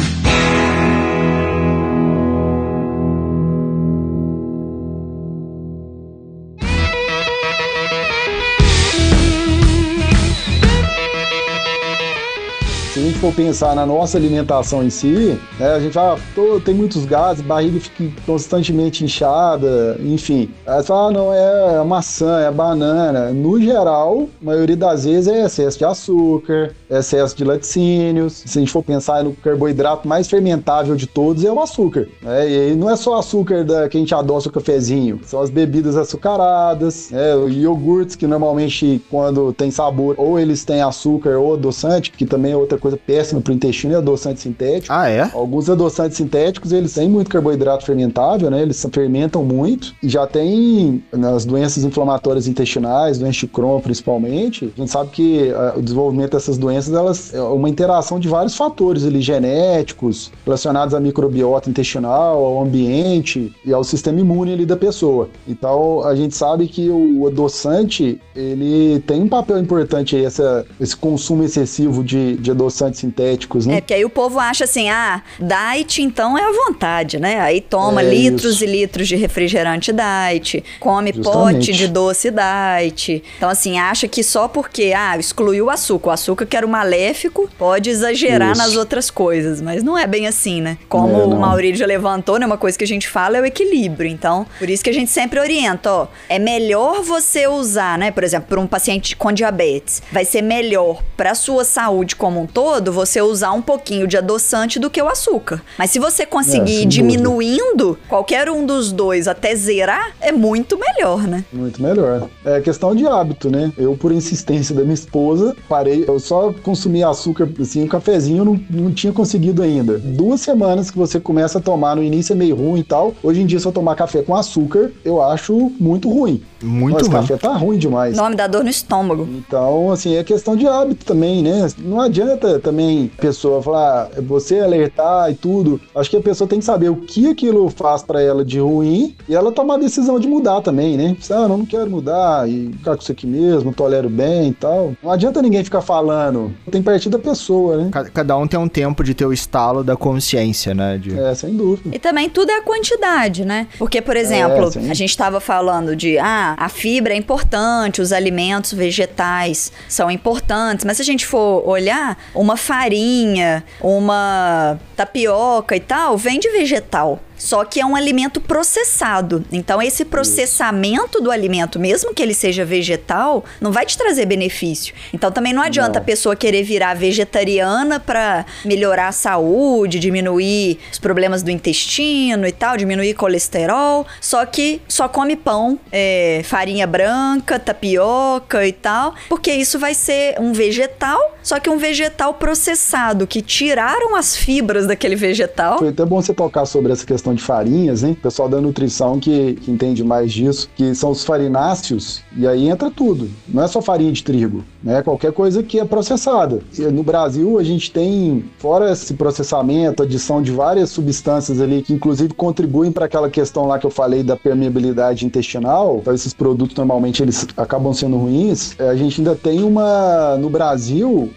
[13.25, 17.43] For pensar na nossa alimentação em si, né, a gente fala, "Pô, tem muitos gases,
[17.43, 20.51] barriga fica constantemente inchada, enfim.
[20.67, 23.31] Aí você fala, ah, não, é maçã, é banana.
[23.31, 28.43] No geral, a maioria das vezes é excesso de açúcar, excesso de laticínios.
[28.45, 32.07] Se a gente for pensar no carboidrato mais fermentável de todos, é o açúcar.
[32.21, 32.47] né?
[32.51, 35.49] E aí não é só açúcar da, que a gente adoça o cafezinho, são as
[35.49, 42.11] bebidas açucaradas, né, iogurtes que normalmente quando tem sabor, ou eles têm açúcar ou adoçante,
[42.11, 42.99] que também é outra coisa
[43.43, 44.93] para o intestino, é adoçante sintético.
[44.93, 45.31] Ah, é?
[45.33, 48.63] Alguns adoçantes sintéticos, eles têm muito carboidrato fermentável, né?
[48.63, 49.95] Eles fermentam muito.
[50.03, 55.53] E já tem nas doenças inflamatórias intestinais, doenças de Crohn principalmente, a gente sabe que
[55.53, 60.95] ah, o desenvolvimento dessas doenças, elas é uma interação de vários fatores ali, genéticos, relacionados
[60.95, 65.29] à microbiota intestinal, ao ambiente e ao sistema imune ali da pessoa.
[65.47, 70.97] Então, a gente sabe que o adoçante, ele tem um papel importante aí, essa, esse
[70.97, 73.77] consumo excessivo de, de adoçantes sintéticos, né?
[73.77, 77.41] É, porque aí o povo acha assim, ah, diet então é à vontade, né?
[77.41, 78.65] Aí toma É litros isso.
[78.65, 81.55] e litros de refrigerante diet, come Justamente.
[81.55, 83.23] pote de doce diet.
[83.37, 86.69] Então, assim, acha que só porque, ah, excluiu o açúcar, o açúcar que era o
[86.69, 88.59] maléfico, pode exagerar Isso.
[88.63, 90.79] nas outras coisas, mas não é bem assim, né?
[90.89, 92.47] Como É, o já levantou, né?
[92.47, 94.11] Uma coisa que a gente fala é o equilíbrio.
[94.11, 98.11] Então, por isso que a gente sempre orienta, ó, é melhor você usar, né?
[98.11, 102.47] Por exemplo, para um paciente com diabetes, vai ser melhor para sua saúde como um
[102.47, 105.63] todo você usar um pouquinho de adoçante do que o açúcar.
[105.79, 110.79] Mas se você conseguir É, ir diminuindo qualquer um dos dois até zerar, é muito
[110.79, 111.45] melhor, né?
[111.53, 112.29] Muito melhor.
[112.45, 113.73] É questão de hábito, né?
[113.77, 116.05] Eu, por insistência da minha esposa, parei.
[116.07, 119.99] Eu só consumia açúcar, assim, um cafezinho, não, não tinha conseguido ainda.
[119.99, 123.15] Duas semanas que você começa a tomar, no início é meio ruim e tal.
[123.23, 126.43] Hoje em dia, se eu tomar café com açúcar, eu acho muito ruim.
[126.63, 127.21] Muito Nossa, ruim.
[127.21, 128.15] café tá ruim demais.
[128.15, 129.29] O nome da dor no estômago.
[129.31, 131.69] Então, assim, é questão de hábito também, né?
[131.79, 132.84] Não adianta também
[133.17, 135.81] a pessoa falar, "Ah, você alertar e tudo.
[135.95, 139.15] Acho que a pessoa tem que saber o que aquilo faz pra ela de ruim
[139.29, 141.17] e ela tomar a decisão de mudar também, né?
[141.31, 144.93] Ah, eu não quero mudar e ficar com isso aqui mesmo, tolero bem e tal.
[145.03, 146.53] Não adianta ninguém ficar falando.
[146.71, 147.89] Tem que partir da pessoa, né?
[147.93, 150.99] Ca- Cada um tem um tempo de ter o estalo da consciência, né?
[150.99, 151.19] De...
[151.19, 151.95] É, sem dúvida.
[151.95, 153.67] E também tudo é a quantidade, né?
[153.79, 154.91] Porque, por exemplo, sim.
[154.91, 160.85] a gente estava falando de, ah, a fibra é importante, os alimentos vegetais são importantes,
[160.85, 167.21] mas se a gente for olhar, uma farinha, uma tapioca e tal, vem de vegetal.
[167.45, 169.45] Só que é um alimento processado.
[169.53, 174.95] Então, esse processamento do alimento, mesmo que ele seja vegetal, não vai te trazer benefício.
[175.13, 176.01] Então, também não adianta não.
[176.01, 182.53] a pessoa querer virar vegetariana para melhorar a saúde, diminuir os problemas do intestino e
[182.53, 184.07] tal, diminuir colesterol.
[184.23, 190.41] Só que só come pão, é, farinha branca, tapioca e tal, porque isso vai ser
[190.41, 195.79] um vegetal, só que um vegetal processado, que tiraram as fibras daquele vegetal.
[195.79, 198.13] Foi até bom você tocar sobre essa questão de farinhas, hein?
[198.13, 202.69] O pessoal da nutrição que, que entende mais disso, que são os farináceos, e aí
[202.69, 203.31] entra tudo.
[203.49, 205.03] Não é só farinha de trigo, né?
[205.03, 206.61] Qualquer coisa que é processada.
[206.93, 212.35] No Brasil, a gente tem, fora esse processamento, adição de várias substâncias ali que inclusive
[212.35, 217.23] contribuem para aquela questão lá que eu falei da permeabilidade intestinal, então esses produtos normalmente
[217.23, 221.31] eles acabam sendo ruins, é, a gente ainda tem uma no Brasil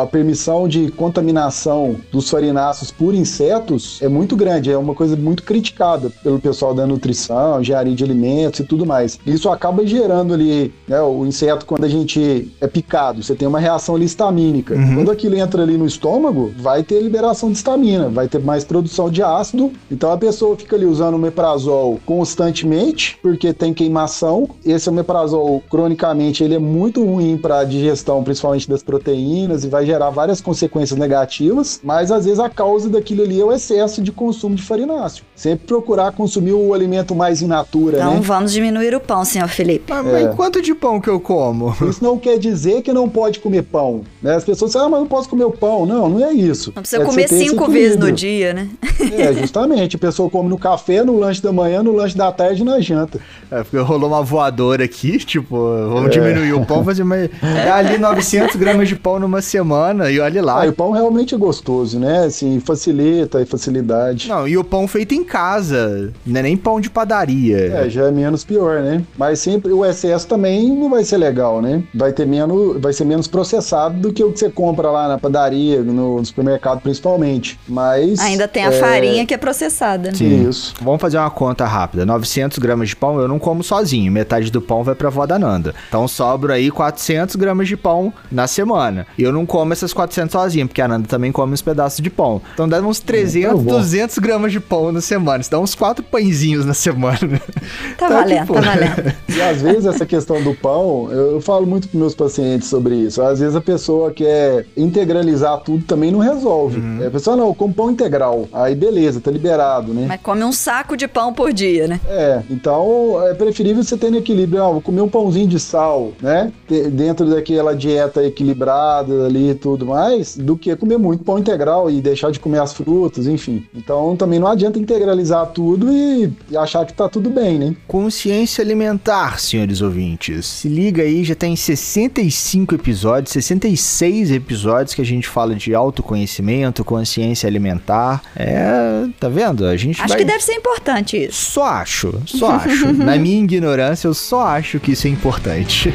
[0.00, 5.29] a permissão de contaminação dos farináceos por insetos é muito grande, é uma coisa muito
[5.36, 9.18] criticada pelo pessoal da nutrição, engenharia de alimentos e tudo mais.
[9.26, 13.60] Isso acaba gerando ali, né, o inseto quando a gente é picado, você tem uma
[13.60, 14.74] reação ali histamínica.
[14.74, 14.96] Uhum.
[14.96, 19.10] Quando aquilo entra ali no estômago, vai ter liberação de histamina, vai ter mais produção
[19.10, 24.48] de ácido, então a pessoa fica ali usando o meprazol constantemente, porque tem queimação.
[24.64, 29.86] Esse meprazol, cronicamente, ele é muito ruim para a digestão, principalmente das proteínas, e vai
[29.86, 34.12] gerar várias consequências negativas, mas às vezes a causa daquilo ali é o excesso de
[34.12, 35.19] consumo de farináceo.
[35.40, 38.20] Sempre procurar consumir o alimento mais in natura, então, né?
[38.22, 39.84] vamos diminuir o pão, senhor Felipe.
[39.88, 40.12] Mas, é.
[40.12, 41.74] mas quanto de pão que eu como?
[41.88, 44.02] Isso não quer dizer que não pode comer pão.
[44.20, 44.34] Né?
[44.34, 45.86] As pessoas dizem, ah, mas não posso comer o pão.
[45.86, 46.72] Não, não é isso.
[46.76, 48.68] Não precisa é comer cinco vezes no dia, né?
[49.16, 49.96] É, justamente.
[49.96, 52.78] A pessoa come no café, no lanche da manhã, no lanche da tarde e na
[52.78, 53.18] janta.
[53.50, 56.20] É, porque rolou uma voadora aqui, tipo, vamos é.
[56.20, 57.16] diminuir o pão, fazer uma...
[57.40, 60.60] É ali 900 gramas de pão numa semana e olha lá.
[60.60, 62.24] Ah, e o pão realmente é gostoso, né?
[62.24, 64.28] Assim, facilita e facilidade.
[64.28, 67.56] Não, e o pão feito em casa, não é nem pão de padaria.
[67.58, 69.02] É, já é menos pior, né?
[69.16, 71.82] Mas sempre o excesso também não vai ser legal, né?
[71.94, 75.18] Vai ter menos, vai ser menos processado do que o que você compra lá na
[75.18, 77.58] padaria, no supermercado principalmente.
[77.68, 78.72] Mas ainda tem a é...
[78.72, 80.10] farinha que é processada.
[80.10, 80.14] Né?
[80.14, 80.48] Sim.
[80.48, 80.74] Isso.
[80.80, 82.06] Vamos fazer uma conta rápida.
[82.06, 84.10] 900 gramas de pão eu não como sozinho.
[84.12, 85.74] Metade do pão vai pra vó da Nanda.
[85.88, 89.06] Então sobra aí 400 gramas de pão na semana.
[89.16, 92.10] E eu não como essas 400 sozinho, porque a Nanda também come uns pedaços de
[92.10, 92.40] pão.
[92.54, 95.40] Então dá uns 300, tá 200 gramas de pão na semana.
[95.40, 97.18] Isso dá uns 4 pãezinhos na semana.
[97.96, 98.54] Tá então, valendo, tipo...
[98.54, 99.14] tá valendo.
[99.28, 103.20] E às vezes essa questão do pão, eu falo muito com meus pacientes sobre isso.
[103.20, 106.80] Às vezes a pessoa quer integralizar tudo também não resolve.
[106.80, 107.06] Uhum.
[107.06, 108.48] A pessoa, não, com pão integral.
[108.52, 110.06] Aí beleza, tá liberado, né?
[110.08, 112.00] Mas come um saco de pão por dia, né?
[112.08, 114.62] É, então é preferível você ter equilíbrio.
[114.62, 116.52] Ah, vou comer um pãozinho de sal, né?
[116.92, 122.00] Dentro daquela dieta equilibrada ali e tudo mais, do que comer muito pão integral e
[122.00, 123.66] deixar de comer as frutas, enfim.
[123.74, 127.76] Então também não adianta integralizar tudo e, e achar que tá tudo bem, né?
[127.86, 130.46] Consciência alimentar, senhores ouvintes.
[130.46, 136.84] Se liga aí, já tem 65 episódios, 66 episódios que a gente fala de autoconhecimento,
[136.84, 138.22] consciência alimentar.
[138.34, 139.64] É, tá vendo?
[139.66, 140.18] A gente Acho vai...
[140.18, 141.52] que deve ser importante isso.
[141.52, 142.92] Só acho, só acho.
[142.92, 145.94] Na minha ignorância, eu só acho que isso é importante.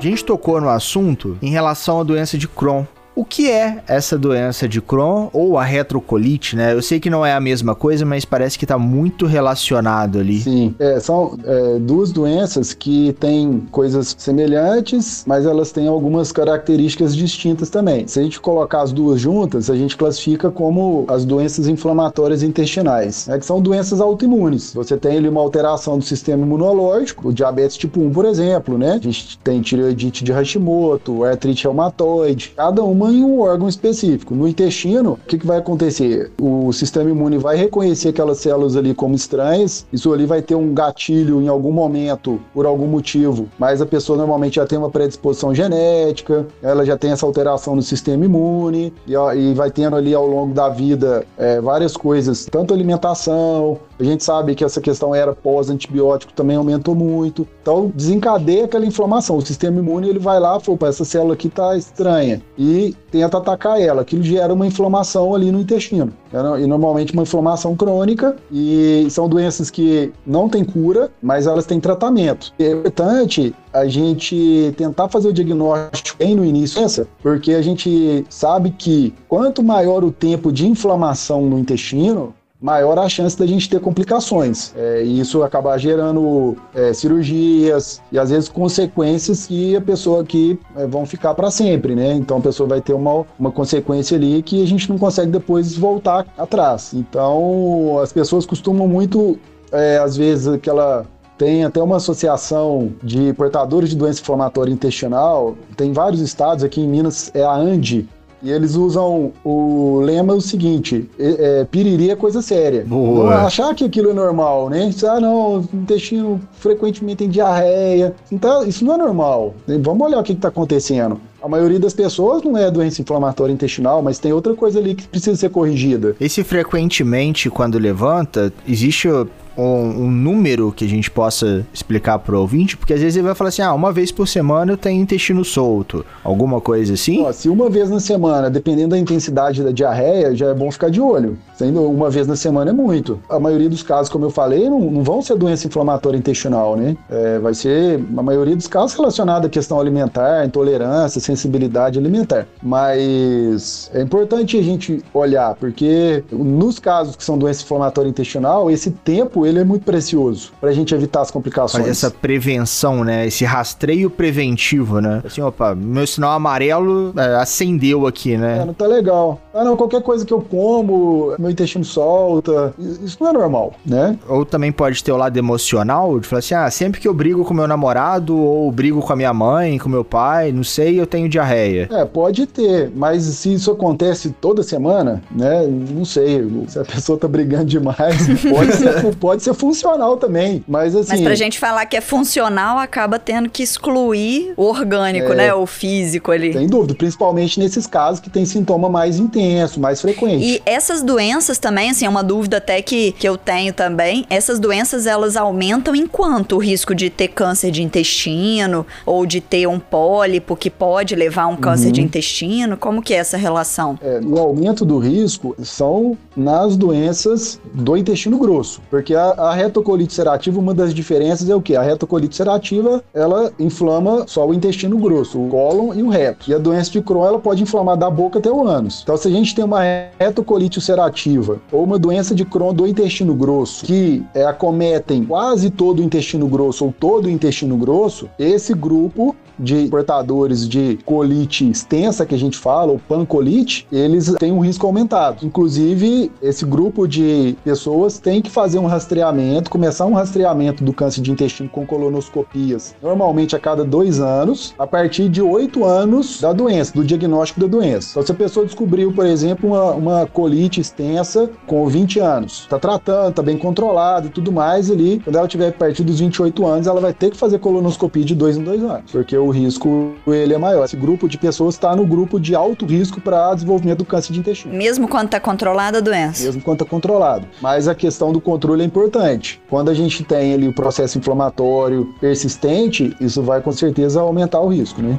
[0.00, 2.86] A gente tocou no assunto em relação à doença de Crohn.
[3.14, 6.72] O que é essa doença de Crohn ou a retrocolite, né?
[6.72, 10.40] Eu sei que não é a mesma coisa, mas parece que está muito relacionado ali.
[10.40, 17.14] Sim, é, são é, duas doenças que têm coisas semelhantes, mas elas têm algumas características
[17.14, 18.06] distintas também.
[18.06, 23.26] Se a gente colocar as duas juntas, a gente classifica como as doenças inflamatórias intestinais,
[23.26, 23.38] né?
[23.38, 24.72] que são doenças autoimunes.
[24.72, 28.92] Você tem ali uma alteração do sistema imunológico, o diabetes tipo 1, por exemplo, né?
[28.92, 34.34] A gente tem tireoidite de Hashimoto, artrite reumatoide, cada uma em um órgão específico.
[34.34, 36.30] No intestino, o que, que vai acontecer?
[36.40, 40.72] O sistema imune vai reconhecer aquelas células ali como estranhas, isso ali vai ter um
[40.74, 45.54] gatilho em algum momento, por algum motivo, mas a pessoa normalmente já tem uma predisposição
[45.54, 50.26] genética, ela já tem essa alteração no sistema imune, e, e vai tendo ali ao
[50.26, 55.34] longo da vida é, várias coisas, tanto alimentação, a gente sabe que essa questão era
[55.34, 57.46] pós-antibiótico também aumentou muito.
[57.60, 59.36] Então, desencadeia aquela inflamação.
[59.36, 63.80] O sistema imune ele vai lá, fala, essa célula aqui tá estranha e tenta atacar
[63.80, 64.02] ela.
[64.02, 66.12] Aquilo gera uma inflamação ali no intestino.
[66.60, 71.80] E normalmente uma inflamação crônica e são doenças que não têm cura, mas elas têm
[71.80, 72.52] tratamento.
[72.58, 78.70] É importante a gente tentar fazer o diagnóstico bem no início, porque a gente sabe
[78.70, 83.80] que quanto maior o tempo de inflamação no intestino, maior a chance da gente ter
[83.80, 84.72] complicações.
[84.76, 90.58] É, e isso acaba gerando é, cirurgias e às vezes consequências que a pessoa que
[90.76, 92.12] é, vão ficar para sempre, né?
[92.14, 95.76] Então a pessoa vai ter uma, uma consequência ali que a gente não consegue depois
[95.76, 96.92] voltar atrás.
[96.92, 99.38] Então as pessoas costumam muito,
[99.72, 101.06] é, às vezes, aquela
[101.38, 105.56] tem até uma associação de portadores de doença inflamatória intestinal.
[105.74, 108.06] Tem vários estados, aqui em Minas é a ANDI,
[108.42, 112.84] e eles usam o lema o seguinte: é, é, piriri é coisa séria.
[112.86, 113.36] Boa.
[113.36, 114.90] Não achar que aquilo é normal, né?
[115.08, 118.14] Ah, não, o intestino frequentemente tem diarreia.
[118.30, 119.54] Então, isso não é normal.
[119.80, 121.20] Vamos olhar o que está acontecendo.
[121.42, 125.08] A maioria das pessoas não é doença inflamatória intestinal, mas tem outra coisa ali que
[125.08, 126.14] precisa ser corrigida.
[126.20, 129.08] Esse frequentemente, quando levanta, existe
[129.56, 132.76] um, um, número que a gente possa explicar pro ouvinte?
[132.76, 135.44] Porque às vezes ele vai falar assim, ah, uma vez por semana eu tenho intestino
[135.44, 137.22] solto, alguma coisa assim?
[137.22, 140.90] Ó, se uma vez na semana, dependendo da intensidade da diarreia, já é bom ficar
[140.90, 141.38] de olho.
[141.60, 143.20] Sendo uma vez na semana é muito.
[143.28, 146.96] A maioria dos casos, como eu falei, não, não vão ser doença inflamatória intestinal, né?
[147.10, 152.46] É, vai ser, a maioria dos casos, relacionada à questão alimentar, intolerância, sensibilidade alimentar.
[152.62, 158.90] Mas é importante a gente olhar, porque nos casos que são doença inflamatória intestinal, esse
[158.90, 161.82] tempo ele é muito precioso para a gente evitar as complicações.
[161.82, 163.26] Fazer essa prevenção, né?
[163.26, 165.20] Esse rastreio preventivo, né?
[165.26, 168.62] Assim, opa, meu sinal amarelo é, acendeu aqui, né?
[168.62, 169.38] É, não tá legal.
[169.52, 172.74] Ah, não, qualquer coisa que eu como, meu intestino solta.
[172.78, 174.16] Isso não é normal, né?
[174.28, 177.44] Ou também pode ter o lado emocional, de falar assim, ah, sempre que eu brigo
[177.44, 181.06] com meu namorado, ou brigo com a minha mãe, com meu pai, não sei, eu
[181.06, 181.88] tenho diarreia.
[181.90, 185.66] É, pode ter, mas se isso acontece toda semana, né?
[185.66, 190.94] Não sei, se a pessoa tá brigando demais, pode ser, pode ser funcional também, mas
[190.94, 191.12] assim...
[191.12, 195.54] Mas pra gente falar que é funcional, acaba tendo que excluir o orgânico, é, né?
[195.54, 196.52] O físico ali.
[196.52, 200.44] Sem dúvida, principalmente nesses casos que tem sintoma mais intenso, mais frequente.
[200.44, 204.58] E essas doenças também, assim, é uma dúvida até que, que eu tenho também, essas
[204.58, 209.66] doenças, elas aumentam em quanto o risco de ter câncer de intestino ou de ter
[209.66, 211.92] um pólipo que pode levar a um câncer uhum.
[211.92, 212.76] de intestino?
[212.76, 213.98] Como que é essa relação?
[214.02, 220.12] É, o aumento do risco são nas doenças do intestino grosso, porque a, a retocolite
[220.12, 221.76] ulcerativa, uma das diferenças é o que?
[221.76, 226.50] A retocolite ulcerativa, ela inflama só o intestino grosso, o cólon e o reto.
[226.50, 229.00] E a doença de Crohn, ela pode inflamar da boca até o ânus.
[229.02, 229.80] Então, se a gente tem uma
[230.18, 236.00] retocolite ulcerativa ou uma doença de Crohn do intestino grosso que é, acometem quase todo
[236.00, 242.24] o intestino grosso ou todo o intestino grosso, esse grupo de portadores de colite extensa
[242.24, 245.44] que a gente fala, ou pancolite, eles têm um risco aumentado.
[245.44, 251.20] Inclusive, esse grupo de pessoas tem que fazer um rastreamento, começar um rastreamento do câncer
[251.20, 256.52] de intestino com colonoscopias, normalmente a cada dois anos, a partir de oito anos da
[256.52, 258.10] doença, do diagnóstico da doença.
[258.12, 262.78] Então, se a pessoa descobriu, por exemplo, uma, uma colite extensa com 20 anos, está
[262.78, 266.66] tratando, está bem controlado e tudo mais ali, quando ela tiver a partir dos 28
[266.66, 270.14] anos, ela vai ter que fazer colonoscopia de dois em dois anos, porque o risco
[270.26, 270.84] ele é maior.
[270.84, 274.40] Esse grupo de pessoas está no grupo de alto risco para desenvolvimento do câncer de
[274.40, 274.74] intestino.
[274.74, 276.44] Mesmo quando está controlada a doença?
[276.44, 277.46] Mesmo quando está controlado.
[277.60, 279.60] Mas a questão do controle é importante.
[279.68, 284.68] Quando a gente tem ali o processo inflamatório persistente, isso vai com certeza aumentar o
[284.68, 285.18] risco, né?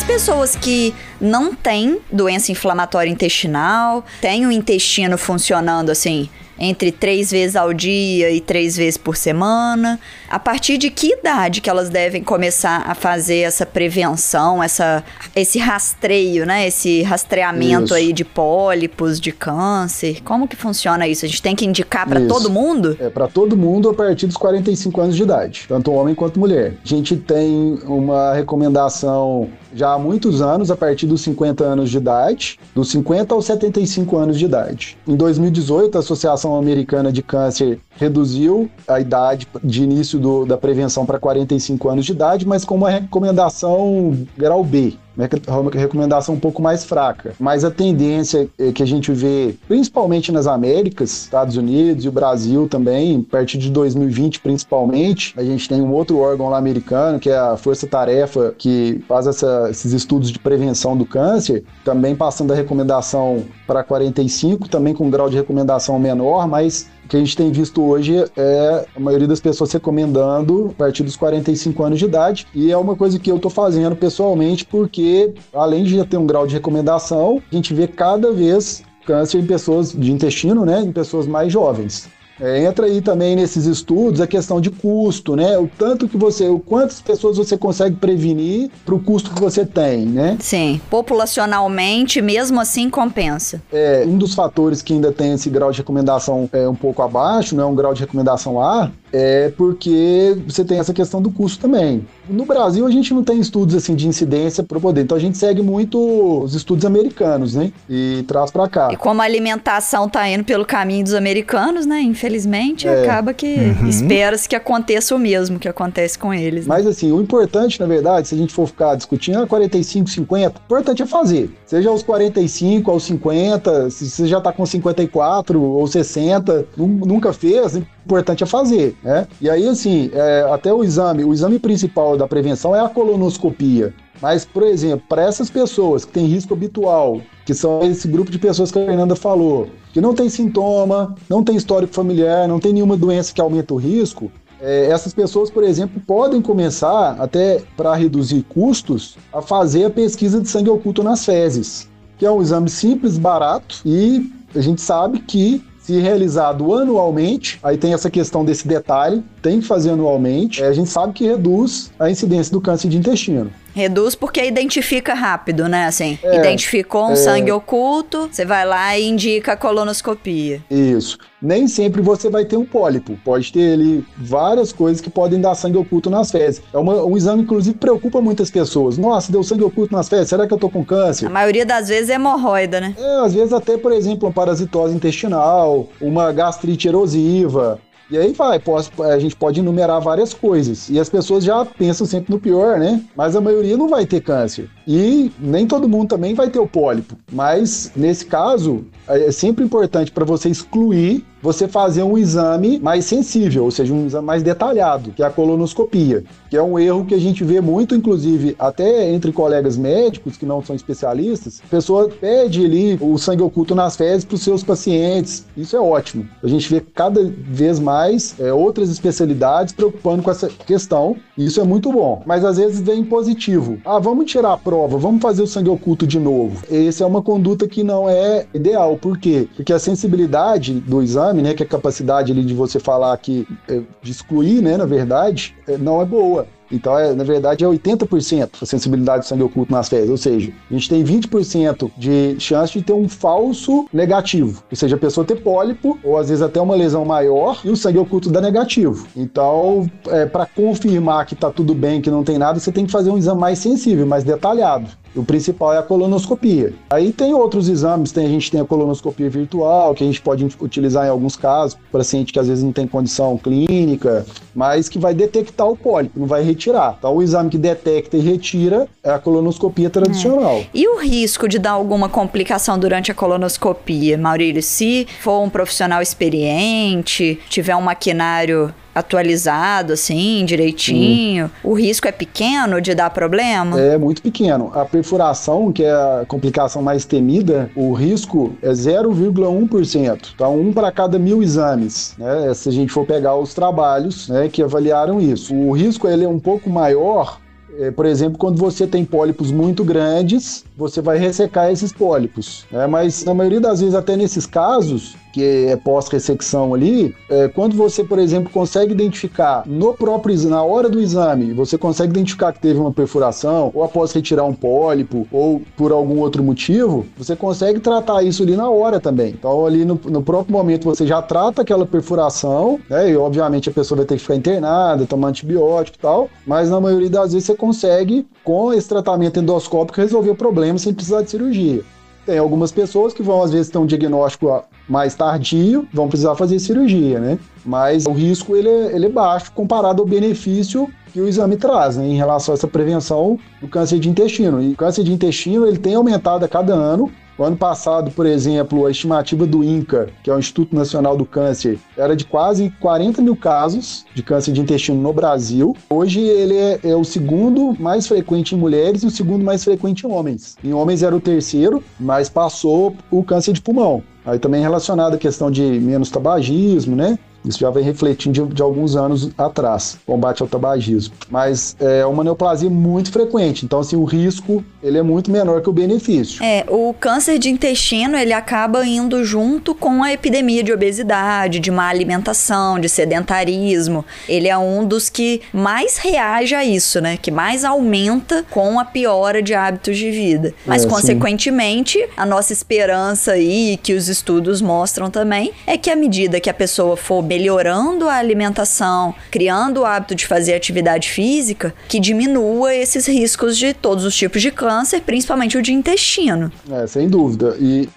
[0.00, 7.30] As pessoas que não têm doença inflamatória intestinal, têm o intestino funcionando assim entre três
[7.30, 10.00] vezes ao dia e três vezes por semana.
[10.30, 15.02] A partir de que idade que elas devem começar a fazer essa prevenção, essa,
[15.34, 16.68] esse rastreio, né?
[16.68, 17.94] Esse rastreamento isso.
[17.94, 20.22] aí de pólipos, de câncer.
[20.22, 21.24] Como que funciona isso?
[21.24, 22.96] A gente tem que indicar para todo mundo?
[23.00, 26.74] É para todo mundo a partir dos 45 anos de idade, tanto homem quanto mulher.
[26.84, 31.96] A gente tem uma recomendação já há muitos anos, a partir dos 50 anos de
[31.96, 34.98] idade, dos 50 aos 75 anos de idade.
[35.06, 41.04] Em 2018, a Associação Americana de Câncer reduziu a idade de início do, da prevenção
[41.04, 46.40] para 45 anos de idade, mas com uma recomendação grau B, né, uma recomendação um
[46.40, 47.34] pouco mais fraca.
[47.38, 52.12] Mas a tendência é que a gente vê, principalmente nas Américas, Estados Unidos e o
[52.12, 57.18] Brasil também, a partir de 2020 principalmente, a gente tem um outro órgão lá americano,
[57.18, 62.14] que é a Força Tarefa, que faz essa, esses estudos de prevenção do câncer, também
[62.14, 67.20] passando a recomendação para 45, também com um grau de recomendação menor, mas que a
[67.20, 71.98] gente tem visto hoje é a maioria das pessoas recomendando a partir dos 45 anos
[71.98, 72.46] de idade.
[72.54, 76.24] E é uma coisa que eu estou fazendo pessoalmente, porque além de já ter um
[76.24, 80.82] grau de recomendação, a gente vê cada vez câncer em pessoas de intestino, né?
[80.82, 82.08] Em pessoas mais jovens.
[82.40, 85.58] É, entra aí também nesses estudos a questão de custo, né?
[85.58, 89.66] O tanto que você, o quantas pessoas você consegue prevenir para o custo que você
[89.66, 90.36] tem, né?
[90.40, 93.62] Sim, populacionalmente, mesmo assim compensa.
[93.72, 97.54] É, um dos fatores que ainda tem esse grau de recomendação é um pouco abaixo,
[97.54, 101.60] não é um grau de recomendação A, é porque você tem essa questão do custo
[101.60, 102.06] também.
[102.28, 105.36] No Brasil, a gente não tem estudos assim de incidência para poder, então a gente
[105.36, 105.98] segue muito
[106.42, 107.72] os estudos americanos, né?
[107.88, 108.88] E traz para cá.
[108.92, 112.00] E como a alimentação tá indo pelo caminho dos americanos, né?
[112.00, 113.02] Infelizmente, é.
[113.02, 113.88] acaba que uhum.
[113.88, 116.66] espera-se que aconteça o mesmo que acontece com eles.
[116.66, 116.74] Né?
[116.76, 120.60] Mas assim, o importante, na verdade, se a gente for ficar discutindo, é 45, 50,
[120.60, 121.50] o importante é fazer.
[121.66, 127.76] Seja aos 45, aos 50, se você já tá com 54 ou 60, nunca fez,
[127.76, 128.96] o importante é fazer.
[129.02, 129.26] Né?
[129.40, 133.94] E aí, assim, é, até o exame, o exame principal da prevenção é a colonoscopia.
[134.20, 138.38] Mas, por exemplo, para essas pessoas que têm risco habitual, que são esse grupo de
[138.38, 142.72] pessoas que a Fernanda falou, que não tem sintoma, não tem histórico familiar, não tem
[142.72, 144.30] nenhuma doença que aumenta o risco,
[144.60, 150.40] é, essas pessoas, por exemplo, podem começar, até para reduzir custos, a fazer a pesquisa
[150.40, 151.88] de sangue oculto nas fezes,
[152.18, 157.76] que é um exame simples, barato e a gente sabe que se realizado anualmente, aí
[157.76, 161.90] tem essa questão desse detalhe, tem que fazer anualmente, é, a gente sabe que reduz
[161.98, 163.50] a incidência do câncer de intestino.
[163.74, 165.86] Reduz porque identifica rápido, né?
[165.86, 167.16] Assim, é, identificou um é...
[167.16, 170.62] sangue oculto, você vai lá e indica a colonoscopia.
[170.70, 171.18] Isso.
[171.40, 173.18] Nem sempre você vai ter um pólipo.
[173.24, 176.62] Pode ter ali várias coisas que podem dar sangue oculto nas fezes.
[176.72, 178.98] É uma, um exame, inclusive, preocupa muitas pessoas.
[178.98, 181.26] Nossa, deu sangue oculto nas fezes, será que eu tô com câncer?
[181.26, 182.94] A maioria das vezes é hemorroida, né?
[182.98, 187.80] É, às vezes até, por exemplo, uma parasitose intestinal, uma gastrite erosiva.
[188.10, 190.90] E aí vai, posso, a gente pode enumerar várias coisas.
[190.90, 193.02] E as pessoas já pensam sempre no pior, né?
[193.16, 194.68] Mas a maioria não vai ter câncer.
[194.86, 197.16] E nem todo mundo também vai ter o pólipo.
[197.30, 203.64] Mas nesse caso, é sempre importante para você excluir você fazer um exame mais sensível,
[203.64, 207.14] ou seja, um exame mais detalhado, que é a colonoscopia, que é um erro que
[207.14, 211.60] a gente vê muito, inclusive, até entre colegas médicos que não são especialistas.
[211.64, 215.46] A pessoa pede ali o sangue oculto nas fezes para os seus pacientes.
[215.56, 216.28] Isso é ótimo.
[216.42, 221.16] A gente vê cada vez mais é, outras especialidades preocupando com essa questão.
[221.36, 222.22] E isso é muito bom.
[222.26, 223.78] Mas às vezes vem positivo.
[223.84, 226.62] Ah, vamos tirar a prova, vamos fazer o sangue oculto de novo.
[226.70, 228.96] Essa é uma conduta que não é ideal.
[228.96, 229.48] Por quê?
[229.54, 233.80] Porque a sensibilidade do exame, né, que a capacidade ali de você falar que, é,
[234.02, 236.46] de excluir, né, na verdade, é, não é boa.
[236.70, 240.10] Então, é, na verdade, é 80% a sensibilidade do sangue oculto nas fezes.
[240.10, 244.62] Ou seja, a gente tem 20% de chance de ter um falso negativo.
[244.70, 247.76] Ou seja, a pessoa ter pólipo, ou às vezes até uma lesão maior, e o
[247.76, 249.06] sangue oculto dá negativo.
[249.16, 252.92] Então, é, para confirmar que está tudo bem, que não tem nada, você tem que
[252.92, 255.00] fazer um exame mais sensível, mais detalhado.
[255.14, 256.72] O principal é a colonoscopia.
[256.88, 260.44] Aí tem outros exames, tem, a gente tem a colonoscopia virtual, que a gente pode
[260.60, 265.12] utilizar em alguns casos, paciente que às vezes não tem condição clínica, mas que vai
[265.12, 266.96] detectar o pólipo, não vai retirar.
[266.98, 270.56] Então o exame que detecta e retira é a colonoscopia tradicional.
[270.56, 270.66] É.
[270.74, 274.62] E o risco de dar alguma complicação durante a colonoscopia, Maurílio?
[274.62, 281.70] Se for um profissional experiente, tiver um maquinário atualizado, assim, direitinho, hum.
[281.70, 283.80] o risco é pequeno de dar problema?
[283.80, 284.70] É muito pequeno.
[284.74, 290.30] A perfuração, que é a complicação mais temida, o risco é 0,1%.
[290.34, 292.52] Então, um para cada mil exames, né?
[292.54, 295.54] Se a gente for pegar os trabalhos né, que avaliaram isso.
[295.54, 297.38] O risco ele é um pouco maior
[297.78, 302.64] é, por exemplo, quando você tem pólipos muito grandes, você vai ressecar esses pólipos.
[302.70, 302.86] Né?
[302.86, 308.02] Mas na maioria das vezes, até nesses casos, que é pós-ressecção ali, é, quando você,
[308.02, 312.78] por exemplo, consegue identificar no próprio na hora do exame, você consegue identificar que teve
[312.78, 318.22] uma perfuração, ou após retirar um pólipo, ou por algum outro motivo, você consegue tratar
[318.22, 319.30] isso ali na hora também.
[319.30, 323.10] Então, ali no, no próprio momento, você já trata aquela perfuração, né?
[323.10, 326.80] E obviamente a pessoa vai ter que ficar internada, tomar antibiótico e tal, mas na
[326.80, 331.30] maioria das vezes você consegue, com esse tratamento endoscópico, resolver o problema sem precisar de
[331.30, 331.82] cirurgia.
[332.26, 336.58] Tem algumas pessoas que vão, às vezes, ter um diagnóstico mais tardio, vão precisar fazer
[336.58, 337.38] cirurgia, né?
[337.64, 341.96] Mas o risco ele é, ele é baixo comparado ao benefício que o exame traz
[341.96, 344.62] né, em relação a essa prevenção do câncer de intestino.
[344.62, 347.10] E o câncer de intestino ele tem aumentado a cada ano
[347.40, 351.24] o ano passado, por exemplo, a estimativa do INCA, que é o Instituto Nacional do
[351.24, 355.74] Câncer, era de quase 40 mil casos de câncer de intestino no Brasil.
[355.88, 360.06] Hoje ele é, é o segundo mais frequente em mulheres e o segundo mais frequente
[360.06, 360.58] em homens.
[360.62, 364.02] Em homens era o terceiro, mas passou o câncer de pulmão.
[364.26, 367.18] Aí também relacionado à questão de menos tabagismo, né?
[367.44, 371.14] Isso já vem refletindo de, de alguns anos atrás, combate ao tabagismo.
[371.28, 375.68] Mas é uma neoplasia muito frequente, então assim, o risco ele é muito menor que
[375.68, 376.42] o benefício.
[376.42, 381.70] É, o câncer de intestino ele acaba indo junto com a epidemia de obesidade, de
[381.70, 384.04] má alimentação, de sedentarismo.
[384.28, 387.16] Ele é um dos que mais reage a isso, né?
[387.16, 390.54] Que mais aumenta com a piora de hábitos de vida.
[390.66, 392.08] Mas, é, consequentemente, sim.
[392.16, 396.54] a nossa esperança aí, que os estudos mostram também, é que à medida que a
[396.54, 403.06] pessoa for melhorando a alimentação, criando o hábito de fazer atividade física, que diminua esses
[403.06, 406.50] riscos de todos os tipos de câncer, principalmente o de intestino.
[406.68, 407.56] É, sem dúvida.
[407.60, 407.88] E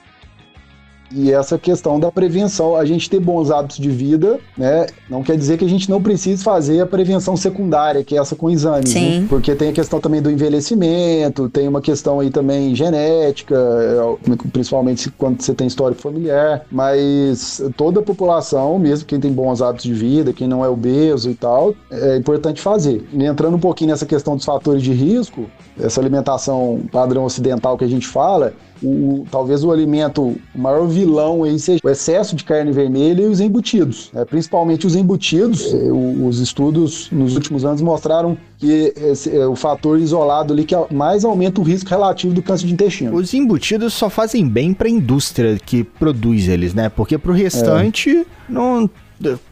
[1.14, 4.88] e essa questão da prevenção, a gente ter bons hábitos de vida, né?
[5.10, 8.36] Não quer dizer que a gente não precise fazer a prevenção secundária, que é essa
[8.36, 9.26] com exames, né?
[9.30, 15.12] Porque tem a questão também do envelhecimento, tem uma questão aí também genética, é, principalmente
[15.12, 19.94] quando você tem histórico familiar, mas toda a população, mesmo quem tem bons hábitos de
[19.94, 23.06] vida, quem não é obeso e tal, é importante fazer.
[23.14, 25.46] E entrando um pouquinho nessa questão dos fatores de risco,
[25.80, 28.54] essa alimentação padrão ocidental que a gente fala,
[28.84, 33.26] o, talvez o alimento, o maior vilão aí seja o excesso de carne vermelha e
[33.26, 34.10] os embutidos.
[34.14, 34.26] Né?
[34.26, 40.00] Principalmente os embutidos, é, os estudos nos últimos anos mostraram que esse, é o fator
[40.00, 43.16] isolado ali que mais aumenta o risco relativo do câncer de intestino.
[43.16, 46.90] Os embutidos só fazem bem para a indústria que produz eles, né?
[46.90, 48.26] Porque para o restante é.
[48.50, 48.90] não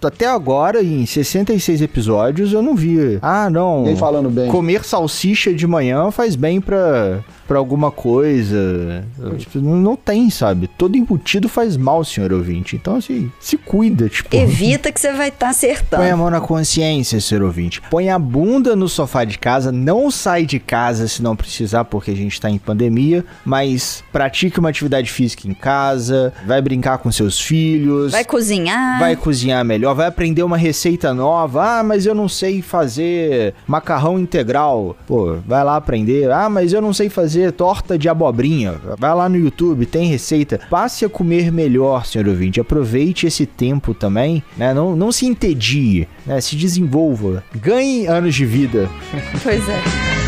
[0.04, 3.20] até agora, em 66 episódios, eu não vi.
[3.22, 3.84] Ah, não.
[3.84, 4.50] Nem falando bem.
[4.50, 9.04] Comer salsicha de manhã faz bem pra, pra alguma coisa.
[9.38, 10.68] Tipo, não, tem, sabe?
[10.68, 12.78] Todo embutido faz mal, senhor ouvinte.
[12.78, 14.34] Então, assim, se cuida, tipo.
[14.34, 16.02] Evita que você vai estar tá acertando.
[16.02, 17.82] Põe a mão na consciência, senhor ouvinte.
[17.90, 19.70] Põe a bunda no sofá de casa.
[19.70, 23.26] Não sai de casa se não precisar, porque a gente tá em pandemia.
[23.44, 26.32] Mas pratique uma atividade física em casa.
[26.48, 28.14] Vai brincar com seus filhos.
[28.14, 28.98] Vai cozinhar.
[28.98, 31.80] Vai cozinhar melhor, vai aprender uma receita nova.
[31.80, 34.96] Ah, mas eu não sei fazer macarrão integral.
[35.06, 36.32] Pô, vai lá aprender.
[36.32, 38.76] Ah, mas eu não sei fazer torta de abobrinha.
[38.98, 40.60] Vai lá no YouTube, tem receita.
[40.70, 42.60] Passe a comer melhor, senhor ouvinte.
[42.60, 44.74] Aproveite esse tempo também, né?
[44.74, 46.42] Não, não se entedie, né?
[46.42, 47.42] Se desenvolva.
[47.56, 48.90] Ganhe anos de vida.
[49.44, 50.22] Pois é.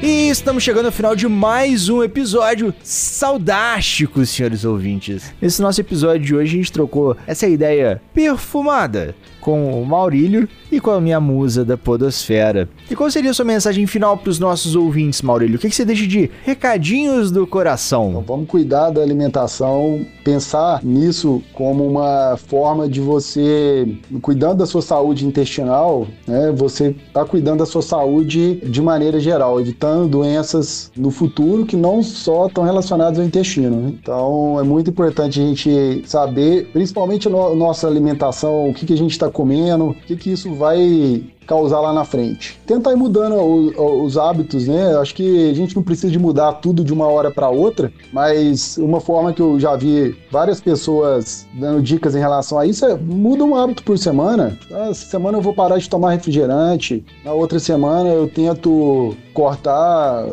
[0.00, 5.34] E estamos chegando ao final de mais um episódio saudástico, senhores ouvintes.
[5.40, 10.80] Nesse nosso episódio de hoje, a gente trocou essa ideia perfumada com o Maurílio e
[10.80, 12.68] com a minha musa da Podosfera.
[12.90, 15.56] E qual seria a sua mensagem final para os nossos ouvintes, Maurílio?
[15.56, 18.10] O que, que você deixa de recadinhos do coração?
[18.10, 24.82] Então, vamos cuidar da alimentação, pensar nisso como uma forma de você, cuidando da sua
[24.82, 31.10] saúde intestinal, né, você está cuidando da sua saúde de maneira geral, evitando doenças no
[31.10, 33.76] futuro que não só estão relacionadas ao intestino.
[33.76, 33.94] Né?
[34.00, 38.96] Então, é muito importante a gente saber, principalmente a nossa alimentação, o que, que a
[38.96, 42.60] gente está comendo, o que, que isso vai causar lá na frente.
[42.66, 44.94] Tentar ir mudando o, os hábitos, né?
[44.96, 48.76] Acho que a gente não precisa de mudar tudo de uma hora para outra, mas
[48.76, 52.94] uma forma que eu já vi várias pessoas dando dicas em relação a isso é
[52.94, 54.58] muda um hábito por semana.
[54.70, 60.26] Ah, essa semana eu vou parar de tomar refrigerante, na outra semana eu tento cortar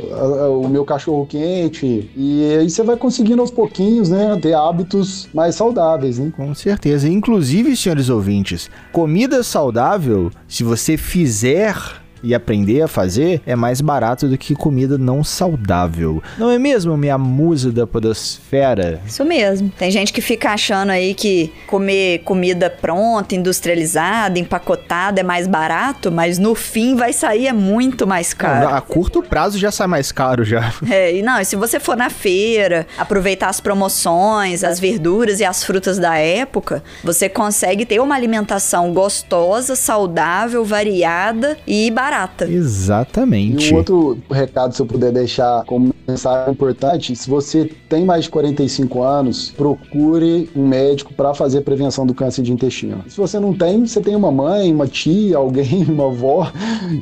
[0.50, 5.56] o meu cachorro quente e aí você vai conseguindo aos pouquinhos, né, ter hábitos mais
[5.56, 6.34] saudáveis, né?
[6.36, 7.08] Com certeza.
[7.08, 14.28] Inclusive, senhores ouvintes, comida saudável, se você fizer e aprender a fazer é mais barato
[14.28, 16.22] do que comida não saudável.
[16.38, 19.00] Não é mesmo, minha musa da podosfera?
[19.06, 19.72] Isso mesmo.
[19.78, 26.12] Tem gente que fica achando aí que comer comida pronta, industrializada, empacotada é mais barato,
[26.12, 28.70] mas no fim vai sair é muito mais caro.
[28.70, 30.74] Não, a curto prazo já sai mais caro já.
[30.90, 35.46] É, e não, e se você for na feira, aproveitar as promoções, as verduras e
[35.46, 42.50] as frutas da época, você consegue ter uma alimentação gostosa, saudável, variada e barata barata.
[42.50, 43.70] Exatamente.
[43.70, 48.26] E um outro recado, se eu puder deixar como mensagem importante, se você tem mais
[48.26, 53.04] de 45 anos, procure um médico para fazer prevenção do câncer de intestino.
[53.08, 56.52] Se você não tem, você tem uma mãe, uma tia, alguém, uma avó,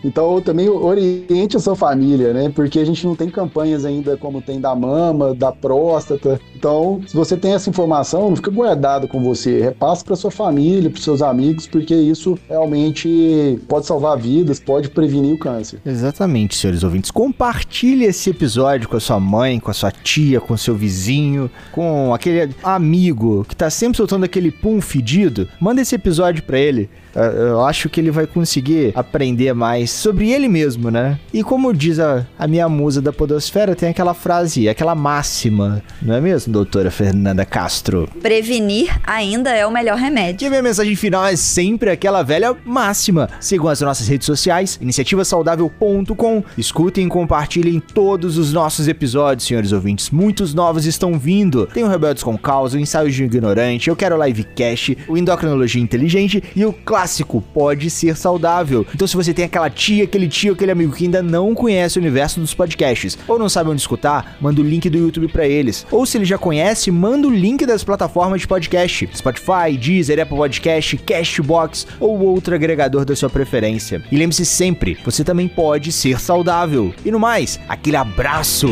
[0.04, 2.52] então também oriente a sua família, né?
[2.54, 6.40] Porque a gente não tem campanhas ainda como tem da mama, da próstata.
[6.56, 10.90] Então, se você tem essa informação, não fica guardado com você, repasse para sua família,
[10.90, 15.80] para seus amigos, porque isso realmente pode salvar vidas, pode prevenir o câncer.
[15.86, 17.12] Exatamente, senhores ouvintes.
[17.12, 21.50] Compartilhe esse episódio com a sua mãe, com a sua tia, com o seu vizinho,
[21.72, 25.48] com aquele amigo que tá sempre soltando aquele pum fedido.
[25.60, 26.90] Manda esse episódio para ele.
[27.16, 31.20] Eu acho que ele vai conseguir aprender mais sobre ele mesmo, né?
[31.32, 36.16] E como diz a, a minha musa da podosfera, tem aquela frase, aquela máxima, não
[36.16, 38.10] é mesmo, doutora Fernanda Castro?
[38.20, 40.44] Prevenir ainda é o melhor remédio.
[40.44, 43.30] E a minha mensagem final é sempre aquela velha máxima.
[43.40, 46.44] Sigam as nossas redes sociais, iniciativasaudável.com.
[46.58, 50.10] Escutem e compartilhem todos os nossos episódios, senhores ouvintes.
[50.10, 51.66] Muitos novos estão vindo.
[51.68, 56.44] Tem o Rebeldes com Causa, o Ensaio de Ignorante, Eu Quero Livecast, o Endocrinologia Inteligente
[56.56, 58.86] e o clássico Pode Ser Saudável.
[58.94, 62.02] Então se você tem aquela tia, aquele tio, aquele amigo que ainda não conhece o
[62.02, 65.86] universo dos podcasts ou não sabe onde escutar, manda o link do YouTube para eles.
[65.92, 69.10] Ou se ele já conhece, manda o link das plataformas de podcast.
[69.16, 74.04] Spotify, Deezer, Apple Podcast, Cashbox ou outro agregador da sua preferência.
[74.12, 76.94] E lembre-se sempre, você também pode ser saudável.
[77.06, 78.68] E no mais, aquele abraço!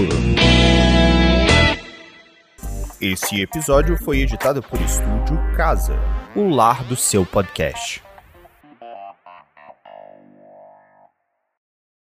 [3.00, 6.00] Esse episódio foi editado por Estúdio Casa,
[6.36, 8.02] o lar do seu podcast.